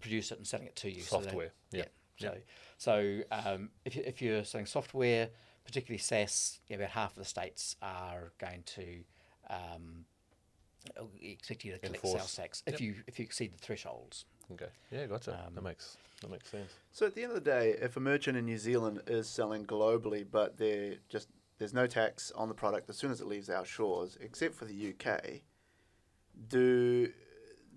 [0.00, 1.00] produced it and selling it to you.
[1.02, 1.84] So they- Software, yeah,
[2.18, 2.34] So,
[2.78, 5.28] so um, if you, if you're selling software,
[5.64, 9.04] particularly SaaS, yeah, about half of the states are going to
[9.50, 10.04] um,
[11.20, 12.20] expect you to collect Enforce.
[12.20, 12.80] sales tax if Yep.
[12.80, 14.24] you if you exceed the thresholds.
[14.52, 14.68] Okay.
[14.90, 15.30] Yeah, gotcha.
[15.32, 16.72] that Um, makes that makes sense.
[16.90, 19.64] So at the end of the day, if a merchant in New Zealand is selling
[19.66, 23.50] globally, but they're just there's no tax on the product as soon as it leaves
[23.50, 25.42] our shores, except for the UK,
[26.48, 27.12] do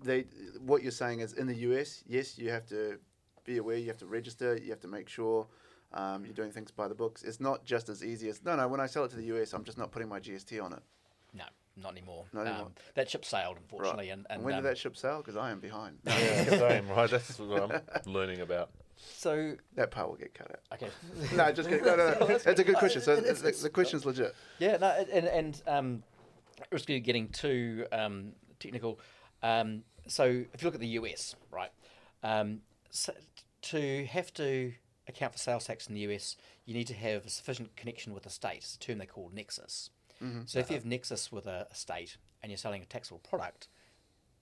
[0.02, 0.22] they?
[0.60, 2.98] What you're saying is in the US, yes, you have to
[3.44, 5.46] be aware, you have to register, you have to make sure
[5.92, 7.22] um, you're doing things by the books.
[7.22, 8.68] It's not just as easy as no, no.
[8.68, 10.82] When I sell it to the US, I'm just not putting my GST on it.
[11.76, 12.24] No, not anymore.
[12.32, 12.66] Not anymore.
[12.66, 15.18] Um, that ship sailed, unfortunately, and, and, And when um, did that ship sail?
[15.18, 15.98] Because I am behind.
[16.04, 17.10] Yeah, same, right?
[17.10, 17.80] That's what I'm
[18.12, 18.70] learning about.
[18.96, 20.60] so that part will get cut out.
[20.74, 20.90] okay.
[21.36, 21.84] No, just kidding.
[21.84, 22.26] No, no, no.
[22.26, 23.02] It's a good question.
[23.02, 24.34] So the, the, the question's legit.
[24.58, 26.02] Yeah, no, and and um,
[26.70, 29.00] risky of getting too um, technical.
[29.42, 31.70] Um, so if you look at the US, right,
[32.22, 33.12] um, so
[33.62, 34.72] to have to
[35.08, 38.24] account for sales tax in the US, you need to have a sufficient connection with
[38.24, 38.58] the state.
[38.58, 39.90] It's a term they call nexus.
[40.46, 43.68] So if you have nexus with a, a state and you're selling a taxable product,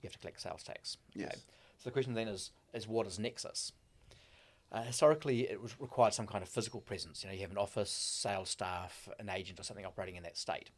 [0.01, 0.97] you have to collect sales tax.
[1.15, 1.37] Yes.
[1.79, 3.73] So the question then is, is what is nexus?
[4.73, 7.23] Uh, historically, it was required some kind of physical presence.
[7.23, 10.37] You know, you have an office, sales staff, an agent, or something operating in that
[10.37, 10.71] state.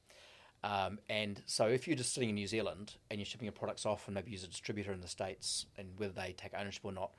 [0.64, 3.84] Um, and so, if you're just sitting in New Zealand and you're shipping your products
[3.84, 6.92] off, and maybe use a distributor in the states, and whether they take ownership or
[6.92, 7.10] not,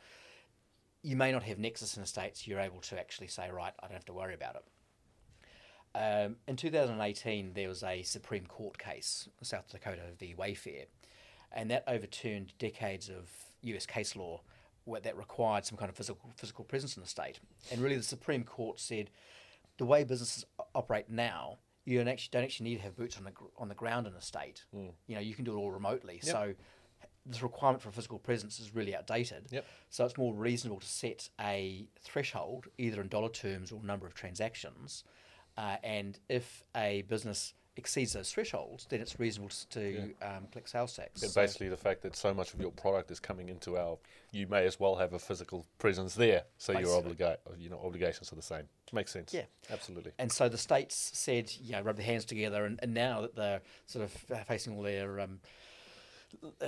[1.04, 2.48] you may not have nexus in the states.
[2.48, 4.64] You're able to actually say, right, I don't have to worry about it.
[5.96, 10.34] Um, in 2018, there was a Supreme Court case, South Dakota v.
[10.38, 10.86] Wayfair,
[11.52, 13.30] and that overturned decades of
[13.62, 14.42] US case law
[14.86, 17.40] where that required some kind of physical physical presence in the state.
[17.72, 19.10] And really, the Supreme Court said
[19.78, 23.24] the way businesses operate now, you don't actually don't actually need to have boots on
[23.24, 24.66] the gr- on the ground in a state.
[24.74, 26.20] You know, you can do it all remotely.
[26.22, 26.54] So
[27.26, 29.48] this requirement for physical presence is really outdated.
[29.50, 29.66] Yep.
[29.90, 34.14] So it's more reasonable to set a threshold, either in dollar terms or number of
[34.14, 35.04] transactions.
[35.58, 40.70] Uh, and if a business exceeds those thresholds, then it's reasonable to, to um, collect
[40.70, 41.24] sales tax.
[41.24, 43.98] And So- basically, the fact that so much of your product is coming into our,
[44.32, 46.44] you may as well have a physical presence there.
[46.58, 47.26] So your Basically.
[47.26, 48.64] obliga- you know, obligations are the same.
[48.92, 49.34] Makes sense.
[49.34, 49.46] Yeah.
[49.72, 50.12] absolutely.
[50.20, 53.36] And so the states said, you know, rub their hands together, and, and now that
[53.36, 54.12] they're sort of
[54.46, 55.40] facing all their um,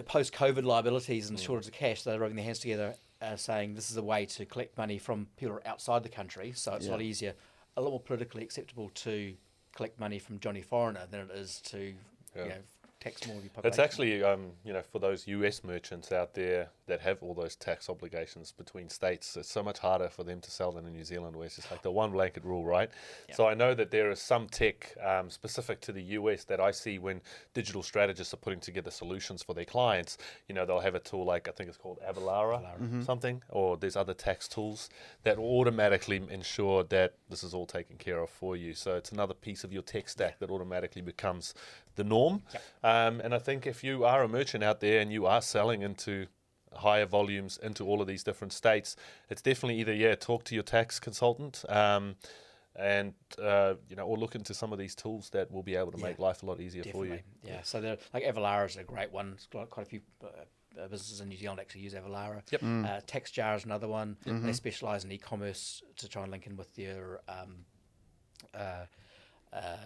[0.06, 3.92] post COVID liabilities and shortage of cash, they're rubbing their hands together, uh, saying this
[3.92, 6.52] is a way to collect money from people outside the country.
[6.56, 7.34] So it's a lot easier,
[7.78, 9.36] a lot more politically acceptable to
[9.76, 11.96] collect money from Johnny Foreigner than it is to,
[12.36, 12.44] Yeah.
[12.44, 12.62] you know,
[13.06, 16.70] tax more of your It's actually, um, you know, for those US merchants out there
[16.88, 20.52] that have all those tax obligations between states, it's so much harder for them to
[20.52, 22.90] sell than in New Zealand, where it's just like the one blanket rule, right?
[23.36, 26.72] So I know that there is some tech um, specific to the US that I
[26.72, 27.22] see when
[27.54, 30.18] digital strategists are putting together solutions for their clients.
[30.48, 33.96] You know, they'll have a tool like I think it's called Avalara, something, or there's
[33.96, 34.90] other tax tools
[35.24, 38.74] that automatically ensure that this is all taken care of for you.
[38.74, 41.54] So it's another piece of your tech stack that automatically becomes
[41.96, 42.44] the norm.
[42.84, 45.82] Um, and I think if you are a merchant out there and you are selling
[45.82, 46.28] into
[46.74, 48.96] higher volumes into all of these different states,
[49.30, 51.64] it's definitely either yeah, talk to your tax consultant.
[51.70, 52.16] Um,
[52.78, 55.94] and uh, you know, or look into some of these tools that will be able
[55.94, 57.20] to make life a lot easier for you.
[57.42, 57.62] Yeah.
[57.64, 59.32] So they're, like Avalara is a great one.
[59.36, 60.28] It's got quite a few uh,
[60.78, 62.42] uh, businesses in New Zealand actually use Avalara.
[62.52, 62.64] Yep.
[62.64, 64.18] Uh, TaxJar is another one.
[64.26, 67.64] They specialise in e-commerce to try and link in with your um,
[68.54, 68.86] uh,
[69.54, 69.78] uh,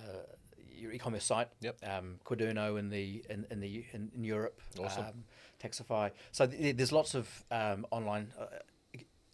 [0.80, 1.50] your e-commerce site.
[1.62, 1.78] Yep.
[1.84, 4.60] Um, Quaderno in the in, in the in, in Europe.
[4.80, 5.06] Awesome.
[5.06, 5.24] Um,
[5.62, 6.12] Taxify.
[6.32, 8.32] So th- there's lots of um, online.
[8.40, 8.46] Uh,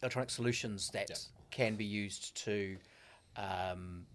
[0.01, 1.15] electronic solutions that Yeah.
[1.51, 2.77] can be used to
[3.37, 4.05] um,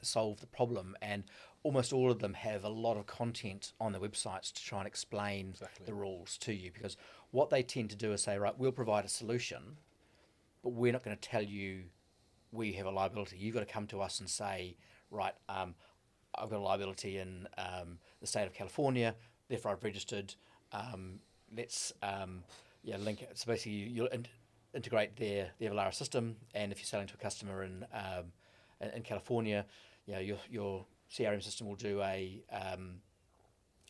[0.00, 1.24] solve the problem, and
[1.64, 4.86] almost all of them have a lot of content on their websites to try and
[4.86, 5.86] explain Exactly.
[5.86, 6.70] the rules to you.
[6.70, 6.96] Because
[7.30, 9.76] what they tend to do is say, right, we'll provide a solution,
[10.62, 11.84] but we're not going to tell you
[12.52, 13.36] we have a liability.
[13.36, 14.76] You've got to come to us and say,
[15.10, 15.74] right, um,
[16.38, 19.14] I've got a liability in um, the state of California,
[19.48, 20.34] therefore I've registered.
[20.72, 21.20] Um,
[21.56, 22.42] let's um,
[22.82, 23.30] yeah link it.
[23.38, 24.26] So basically, you- you'll in-
[24.74, 28.32] integrate their their Avalara system, and if you're selling to a customer in um,
[28.80, 29.64] in, in California,
[30.06, 33.00] you know, your your CRM system will do a um,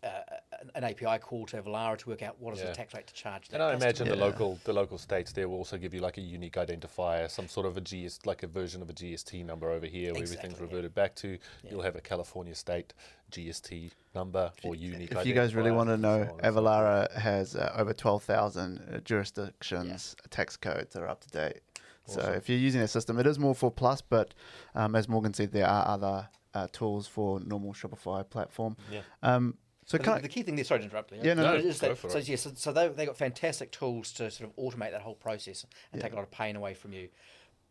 [0.02, 2.70] uh, an- an API call to Avalara to work out what is Yeah.
[2.70, 3.48] the tax rate to charge.
[3.48, 3.86] That And I customer.
[3.90, 7.30] imagine the local the local states there will also give you like a unique identifier,
[7.30, 10.22] some sort of a GS like a version of a GST number over here where
[10.22, 10.70] everything's Exactly, yeah.
[10.72, 11.38] reverted back to.
[11.70, 12.94] You'll have a California state
[13.30, 15.12] GST number or unique.
[15.12, 16.64] If you guys really want to know, so on and so forth.
[16.64, 21.60] Avalara has uh, over 12,000 uh, jurisdictions, tax codes that are up to date.
[22.06, 24.34] So if you're using a system, it is more for Plus, but
[24.74, 28.76] um, as Morgan said, there are other uh, tools for normal Shopify platform.
[28.92, 29.00] Yeah.
[29.22, 29.56] Um,
[29.86, 31.12] so can the, I, the key thing there, sorry to interrupt.
[31.12, 32.28] Leo, Yeah, no, no, is go that, for so it.
[32.28, 35.64] yeah, so, so they they got fantastic tools to sort of automate that whole process
[35.92, 37.08] and take a lot of pain away from you.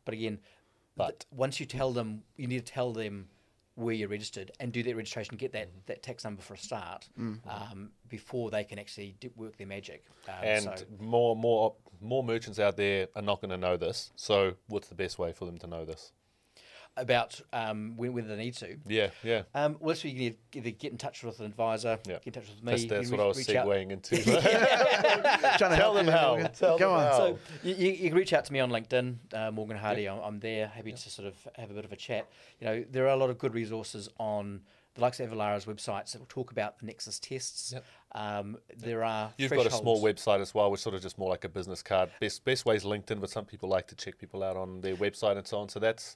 [0.05, 0.39] But again,
[0.95, 3.30] But- th- once you tell them, you need to tell them
[3.76, 7.09] where you're registered and do that registration, get that, that tax number for a start
[7.18, 10.03] um, before they can actually do, work their magic.
[10.28, 14.11] Um, And so, more more more merchants out there are not going to know this.
[14.16, 16.11] So what's the best way for them to know this?
[16.96, 18.78] About um, when, whether they need to.
[18.88, 19.44] Yeah, yeah.
[19.56, 22.14] Um, well, that's where you can either get in touch with an advisor, Yeah.
[22.24, 22.72] get in touch with me.
[22.72, 24.18] That's, that's can what I was reach out- segueing into.
[24.24, 26.38] trying to Tell help them you, how.
[26.48, 27.08] Tell Go them on.
[27.08, 27.18] how.
[27.18, 30.08] So you, you, you can reach out to me on LinkedIn, uh, Morgan Hardy.
[30.08, 32.30] I'm, I'm there, happy to sort of have a bit of a chat.
[32.60, 34.62] You know, there are a lot of good resources on
[34.96, 37.74] the likes of Avalara's websites that will talk about the Nexus tests.
[37.74, 37.86] Yep.
[38.12, 41.30] Um, there are You've got a small website as well, which sort of just more
[41.32, 42.12] like a business card.
[42.22, 44.96] Best best way is LinkedIn, but some people like to check people out on their
[44.96, 45.70] website and so on.
[45.70, 46.16] So that's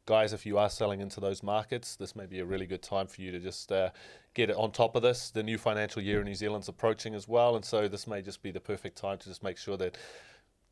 [0.07, 3.07] guys, if you are selling into those markets, this may be a really good time
[3.07, 3.91] for you to just uh,
[4.35, 5.31] get it on top of this.
[5.31, 8.43] The new financial year in New Zealand's approaching as well, and so this may just
[8.43, 9.97] be the perfect time to just make sure that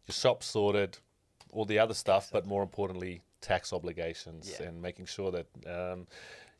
[0.08, 0.98] your shop's sorted,
[1.52, 4.68] all the other stuff, but more importantly, tax obligations Yeah.
[4.68, 6.06] and making sure that um,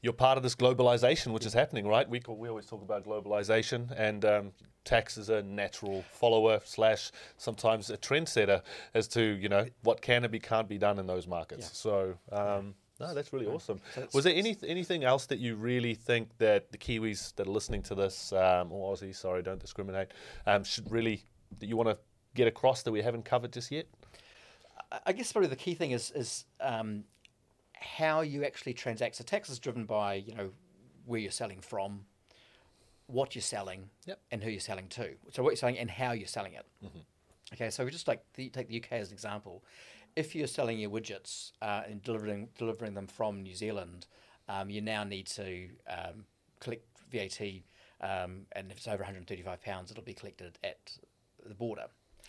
[0.03, 2.09] you're part of this globalization, which is happening, right?
[2.09, 4.53] We, we always talk about globalization, and um,
[4.85, 8.63] tax is a natural follower slash sometimes a trendsetter
[8.95, 11.77] as to you know what can and be can't be done in those markets.
[11.77, 12.15] So.
[12.33, 13.81] Um, no, that's really awesome.
[13.95, 17.51] So Was there any anything else that you really think that the Kiwis that are
[17.51, 20.09] listening to this, um, or Aussies, sorry, don't discriminate,
[20.47, 21.25] um, should really
[21.61, 21.97] that you want to
[22.35, 23.87] get across that we haven't covered just yet?
[24.93, 27.05] I- I guess probably the key thing is is um,
[27.81, 29.17] how you actually transact.
[29.17, 30.51] So tax is driven by you know
[31.07, 32.05] where you're selling from,
[33.07, 34.21] what you're selling, Yep.
[34.31, 35.15] and who you're selling to.
[35.33, 36.67] So what you're selling and how you're selling it.
[37.53, 39.65] Okay, so we just like the, take the UK as an example.
[40.15, 44.07] If you're selling your widgets uh, and delivering delivering them from New Zealand,
[44.49, 46.25] um, you now need to um,
[46.61, 47.41] collect VAT,
[48.01, 50.93] um, and if it's over 135 pounds, it'll be collected at
[51.45, 51.87] the border.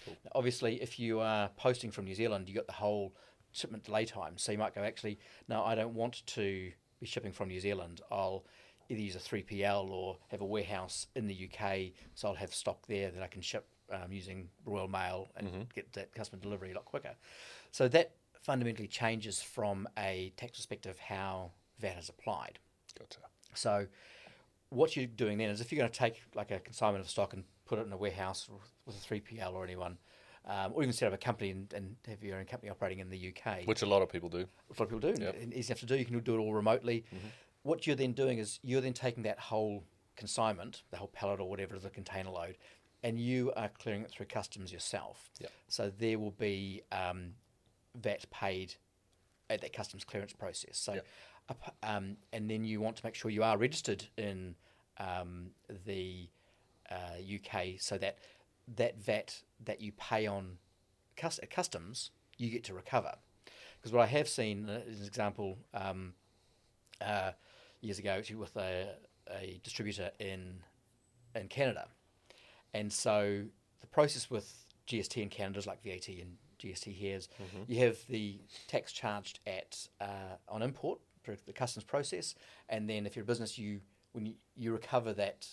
[0.07, 3.13] Now, obviously, if you are posting from New Zealand, you got the whole
[3.51, 4.33] shipment delay time.
[4.37, 8.01] So you might go, actually, no, I don't want to be shipping from New Zealand.
[8.11, 8.45] I'll
[8.89, 12.85] either use a 3PL or have a warehouse in the UK, so I'll have stock
[12.87, 16.75] there that I can ship um, using Royal Mail and get that customer delivery a
[16.75, 17.15] lot quicker.
[17.71, 22.59] So that fundamentally changes from a tax perspective how VAT is applied.
[22.97, 23.19] Gotcha.
[23.53, 23.87] So
[24.69, 27.33] what you're doing then is if you're going to take like a consignment of stock
[27.33, 28.49] and put it in a warehouse
[28.85, 29.97] with a 3PL or anyone,
[30.45, 33.09] um, or even set up a company and, and have your own company operating in
[33.09, 34.39] the UK, Which a lot of people do.
[34.39, 35.21] a lot of people do.
[35.21, 35.35] Yep.
[35.53, 35.95] Easy enough to do.
[35.95, 37.03] You can do it all remotely.
[37.63, 39.83] What you're then doing is you're then taking that whole
[40.15, 42.57] consignment, the whole pallet or whatever is a container load,
[43.03, 45.29] and you are clearing it through customs yourself.
[45.39, 45.51] Yep.
[45.67, 47.33] So there will be um,
[47.95, 48.75] VAT paid
[49.49, 50.77] at that customs clearance process.
[50.77, 51.05] So, Yep.
[51.83, 54.55] um, and then you want to make sure you are registered in
[54.97, 55.51] um,
[55.85, 56.29] the
[56.89, 56.95] uh,
[57.35, 58.17] UK so that
[58.75, 60.57] that VAT that you pay on
[61.17, 63.15] cus- customs you get to recover.
[63.77, 66.13] Because what I have seen uh, is an example um,
[67.03, 67.31] uh,
[67.81, 68.95] years ago actually with a,
[69.29, 70.59] a distributor in
[71.33, 71.87] in Canada,
[72.73, 73.43] and so
[73.79, 77.71] the process with GST in Canada is like VAT and GST here is Mm-hmm.
[77.71, 82.35] you have the tax charged at uh, on import for the customs process,
[82.69, 83.79] and then if you're a business, you
[84.11, 85.47] when you, you recover that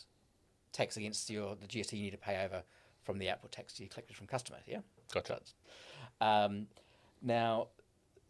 [0.73, 2.63] tax against your the GST you need to pay over
[3.09, 4.61] from the output tax you collected from customers.
[4.67, 4.81] Yeah.
[5.15, 5.41] Gotcha.
[6.21, 6.67] Um,
[7.23, 7.69] now,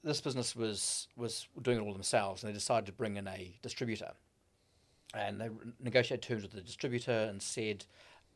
[0.05, 3.59] this business was was doing it all themselves, and they decided to bring in a
[3.61, 4.13] distributor,
[5.15, 5.49] and they
[5.83, 7.85] negotiated terms with the distributor and said,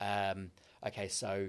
[0.01, 0.51] um,
[0.86, 1.49] "Okay, so."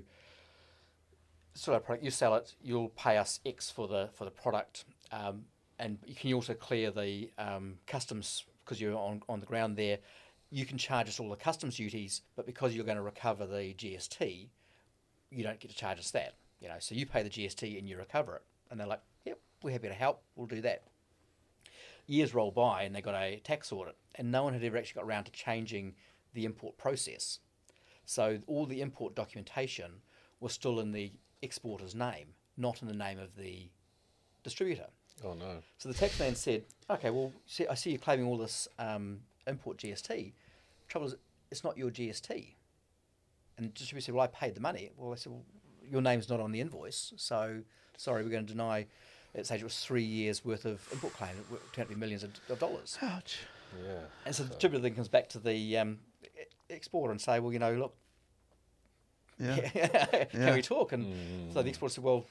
[1.55, 4.85] sort of product you sell it, you'll pay us X for the for the product,
[5.11, 5.45] um,
[5.77, 9.99] and you can also clear the um, customs because you're on on the ground there.
[10.49, 13.75] You can charge us all the customs duties, but because you're going to recover the
[13.75, 14.49] GST,
[15.33, 16.35] you don't get to charge us that.
[16.59, 18.41] You know, so you pay the GST and you recover it.
[18.69, 20.23] And they're like, "Yep, we're happy to help.
[20.35, 20.83] We'll do that."
[22.05, 24.99] Years roll by and they got a tax audit, and no one had ever actually
[25.01, 25.95] got around to changing
[26.33, 27.39] the import process.
[28.05, 30.01] So all the import documentation
[30.39, 31.11] was still in the
[31.41, 32.27] exporter's name,
[32.57, 33.69] not in the name of the
[34.43, 34.87] distributor.
[35.23, 35.61] Oh no.
[35.77, 39.21] So the tax man said, "Okay, well, see, I see you're claiming all this um,
[39.47, 40.33] import GST.
[40.87, 41.15] Trouble is,
[41.51, 42.55] it's not your GST."
[43.57, 45.43] And the distributor said, "Well, I paid the money." Well, I said, well,
[45.89, 47.61] "Your name's not on the invoice, so
[47.97, 48.87] sorry, we're going to deny."
[49.35, 51.31] At stage, it was three years worth of import claim.
[51.51, 52.99] It turned out to be millions of, of dollars.
[53.01, 53.39] Ouch.
[53.83, 54.01] Yeah.
[54.27, 55.97] And so the distributor then comes back to the um,
[56.69, 57.95] exporter and say, "Well, you know, look,
[59.39, 59.55] Yeah.
[60.25, 60.53] can Yeah.
[60.55, 62.25] we talk?" And so the exporter said, "Well,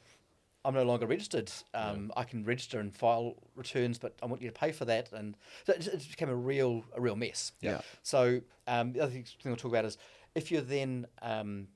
[0.64, 1.50] I'm no longer registered.
[1.74, 5.12] Um, I can register and file returns, but I want you to pay for that."
[5.12, 7.52] And so it, it became a real a real mess.
[7.60, 7.80] Yeah.
[8.04, 9.98] So um, the other thing we'll talk about is
[10.34, 11.68] if you're then um,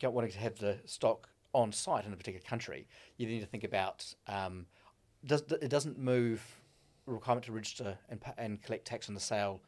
[0.00, 2.86] go- wanting to have the stock on site in a particular country,
[3.16, 4.66] you need to think about um,
[5.24, 6.42] does it doesn't move
[7.06, 9.60] requirement to register and, and collect tax on the sale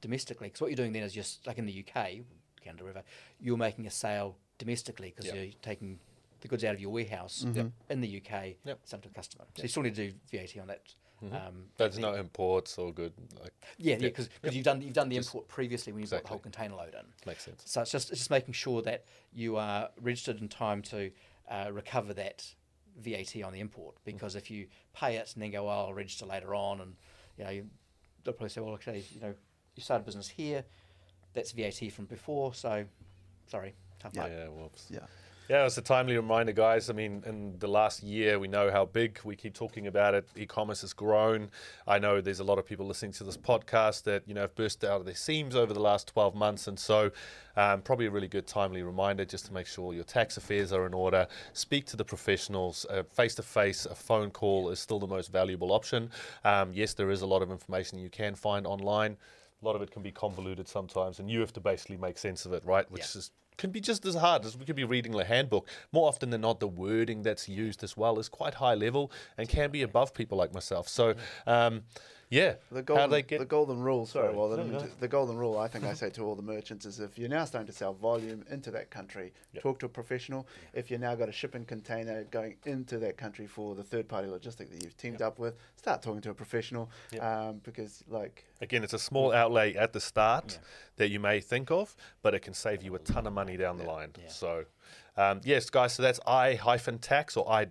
[0.00, 0.48] domestically.
[0.48, 2.18] Because what you're doing then is just like in the UK,
[2.62, 3.02] Canada, wherever,
[3.40, 5.34] you're making a sale domestically because Yep.
[5.34, 5.98] you're taking
[6.42, 7.44] the goods out of your warehouse
[7.88, 8.80] in the UK, Yep.
[8.84, 9.44] sent to a customer.
[9.56, 10.94] So you still need to do VAT on that.
[11.22, 13.12] Um, There's no imports or good.
[13.42, 14.08] Like, yeah, yeah, Yeah.
[14.08, 16.74] because you've done you've done the Just- import previously when you bought the whole container
[16.76, 17.04] load in.
[17.26, 17.62] makes sense.
[17.66, 21.10] So it's just it's just making sure that you are registered in time to
[21.48, 22.54] uh, recover that
[22.96, 23.96] VAT on the import.
[24.04, 26.96] Because if you pay it and then go, oh, I'll register later on, and
[27.36, 27.66] you know, you,
[28.24, 29.34] they'll probably say, well, okay, you know,
[29.76, 30.64] you started business here,
[31.34, 32.84] that's VAT from before, so
[33.46, 34.28] sorry, tough luck.
[34.30, 34.48] Yeah.
[34.48, 34.86] Whoops.
[34.90, 35.00] Yeah.
[35.50, 36.90] Yeah, it's a timely reminder, guys.
[36.90, 40.28] I mean, in the last year, we know how big we keep talking about it.
[40.36, 41.50] E-commerce has grown.
[41.88, 44.54] I know there's a lot of people listening to this podcast that you know have
[44.54, 47.10] burst out of their seams over the last 12 months, and so
[47.56, 50.86] um, probably a really good timely reminder just to make sure your tax affairs are
[50.86, 51.26] in order.
[51.52, 52.86] Speak to the professionals.
[53.12, 56.12] Face to face, a phone call is still the most valuable option.
[56.44, 59.16] Um, yes, there is a lot of information you can find online.
[59.60, 62.46] A lot of it can be convoluted sometimes, and you have to basically make sense
[62.46, 62.88] of it, right?
[62.88, 63.18] Which Yeah.
[63.18, 65.68] is can be just as hard as we could be reading a handbook.
[65.92, 69.48] More often than not, the wording that's used as well is quite high level and
[69.48, 70.88] can be above people like myself.
[70.88, 71.14] So,
[71.46, 71.82] um,
[72.30, 74.06] yeah, The golden, get the golden rule.
[74.06, 74.36] Sorry, Sorry.
[74.36, 74.86] well, the, No, no.
[75.00, 75.58] the golden rule.
[75.58, 77.92] I think I say to all the merchants is if you're now starting to sell
[77.92, 79.62] volume into that country, Yep.
[79.64, 80.46] talk to a professional.
[80.72, 84.70] If you've now got a shipping container going into that country for the third-party logistic
[84.70, 87.22] that you've teamed up with, start talking to a professional Yep.
[87.22, 90.60] um, because, like, again, it's a small outlay at the start
[90.96, 93.76] that you may think of, but it can save you a ton of money down
[93.76, 94.12] the line.
[94.20, 94.28] Yeah.
[94.28, 94.64] So,
[95.16, 96.54] um, yes, guys, so that's i
[97.00, 97.64] tax or i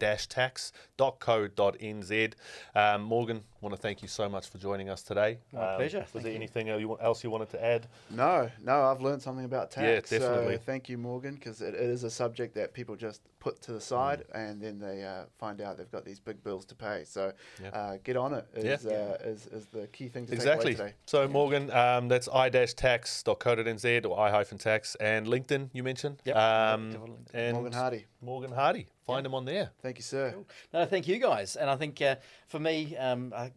[1.00, 2.34] tax.co.nz.
[2.76, 5.40] Um, Morgan, want to thank you so much for joining us today.
[5.52, 6.00] My Um, pleasure.
[6.00, 6.38] Was Thank there you.
[6.38, 7.88] anything else you, else you wanted to add?
[8.10, 9.86] no, no, I've learned something about tax.
[9.86, 10.10] Yeah, tax.
[10.12, 10.56] definitely.
[10.56, 13.72] So thank you, Morgan, because it, it is a subject that people just put to
[13.72, 17.04] the side and then they uh, find out they've got these big bills to pay.
[17.06, 17.32] So
[17.62, 17.70] Yeah.
[17.70, 18.92] uh, get on it is, Yeah.
[18.92, 20.72] uh, is, is the key thing to Exactly.
[20.74, 20.98] take away today.
[21.06, 26.22] So, Morgan, um, that's i-tax.co.nz or i-tax and LinkedIn, you mentioned.
[26.26, 26.36] Yep.
[26.36, 27.02] Um, Yep,
[27.34, 28.06] and Morgan Hardy.
[28.22, 28.88] Morgan Hardy.
[29.14, 29.72] Find them on there.
[29.82, 30.36] Thank you, sir.
[30.74, 32.16] No, thank you guys, and I think uh,
[32.48, 33.52] for me, um, I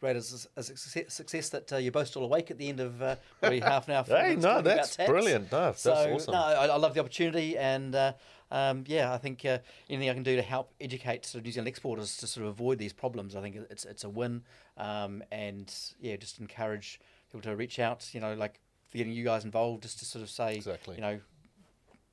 [0.00, 2.80] rate it as a success, success that uh, you're both still awake at the end
[2.80, 4.04] of uh, probably half an hour.
[4.08, 5.50] Hey, no, that's brilliant.
[5.50, 6.32] No, that's so, awesome.
[6.32, 8.12] No, I, I love the opportunity, and uh,
[8.50, 9.58] um, yeah, I think uh,
[9.90, 12.52] anything I can do to help educate sort of New Zealand exporters to sort of
[12.52, 14.42] avoid these problems, I think it's it's a win,
[14.76, 17.00] um, and yeah, just encourage
[17.30, 18.08] people to reach out.
[18.14, 18.60] You know, like
[18.92, 20.96] getting you guys involved, just to sort of say, Exactly.
[20.96, 21.20] you know,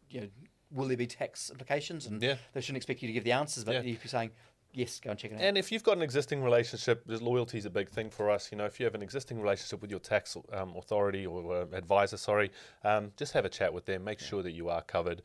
[0.10, 0.28] you know,
[0.72, 2.06] will there be tax implications?
[2.08, 2.36] And Yeah.
[2.54, 3.92] they shouldn't expect you to give the answers, but Yeah.
[3.92, 4.32] if you're saying
[4.74, 5.42] yes, go and check it out.
[5.42, 8.52] And if you've got an existing relationship, loyalty is a big thing for us.
[8.52, 11.66] You know, if you have an existing relationship with your tax um, authority or uh,
[11.72, 12.52] advisor, sorry,
[12.84, 14.04] um, just have a chat with them.
[14.04, 15.22] Make sure that you are covered.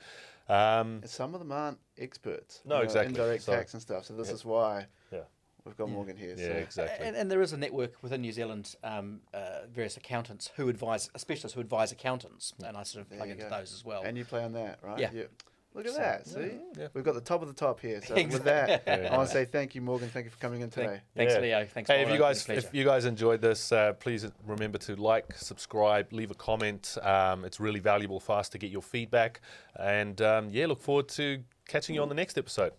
[0.48, 2.60] Um, some of them aren't experts.
[2.64, 3.08] No, you know, exactly.
[3.14, 4.04] Indirect So- tax and stuff.
[4.04, 4.34] So this Yeah.
[4.34, 5.20] is why yeah,
[5.64, 6.34] we've got Morgan here.
[6.36, 6.52] yeah, so.
[6.52, 7.06] exactly.
[7.06, 11.10] And, and there is a network within New Zealand, um, uh, various accountants who advise,
[11.16, 13.50] specialists who advise accountants, and I sort of There plug into go.
[13.50, 14.02] those as well.
[14.02, 14.98] And you play on that, right?
[14.98, 15.12] Yeah.
[15.12, 15.28] You-
[15.72, 16.26] Look at So, that.
[16.26, 16.88] See, yeah.
[16.94, 18.02] we've got the top of the top here.
[18.04, 19.08] So with that, Yeah.
[19.12, 20.08] I want to say thank you, Morgan.
[20.08, 21.00] Thank you for coming in Thank- today.
[21.16, 21.38] thanks, Yeah.
[21.40, 21.64] Leo.
[21.72, 24.96] Thanks, for Hey, if you guys if you guys enjoyed this, uh, please remember to
[24.96, 26.98] like, subscribe, leave a comment.
[27.02, 29.42] Um, it's really valuable for us to get your feedback.
[29.76, 32.72] And um, yeah, look forward to catching you on the next episode.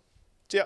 [0.50, 0.66] See ya.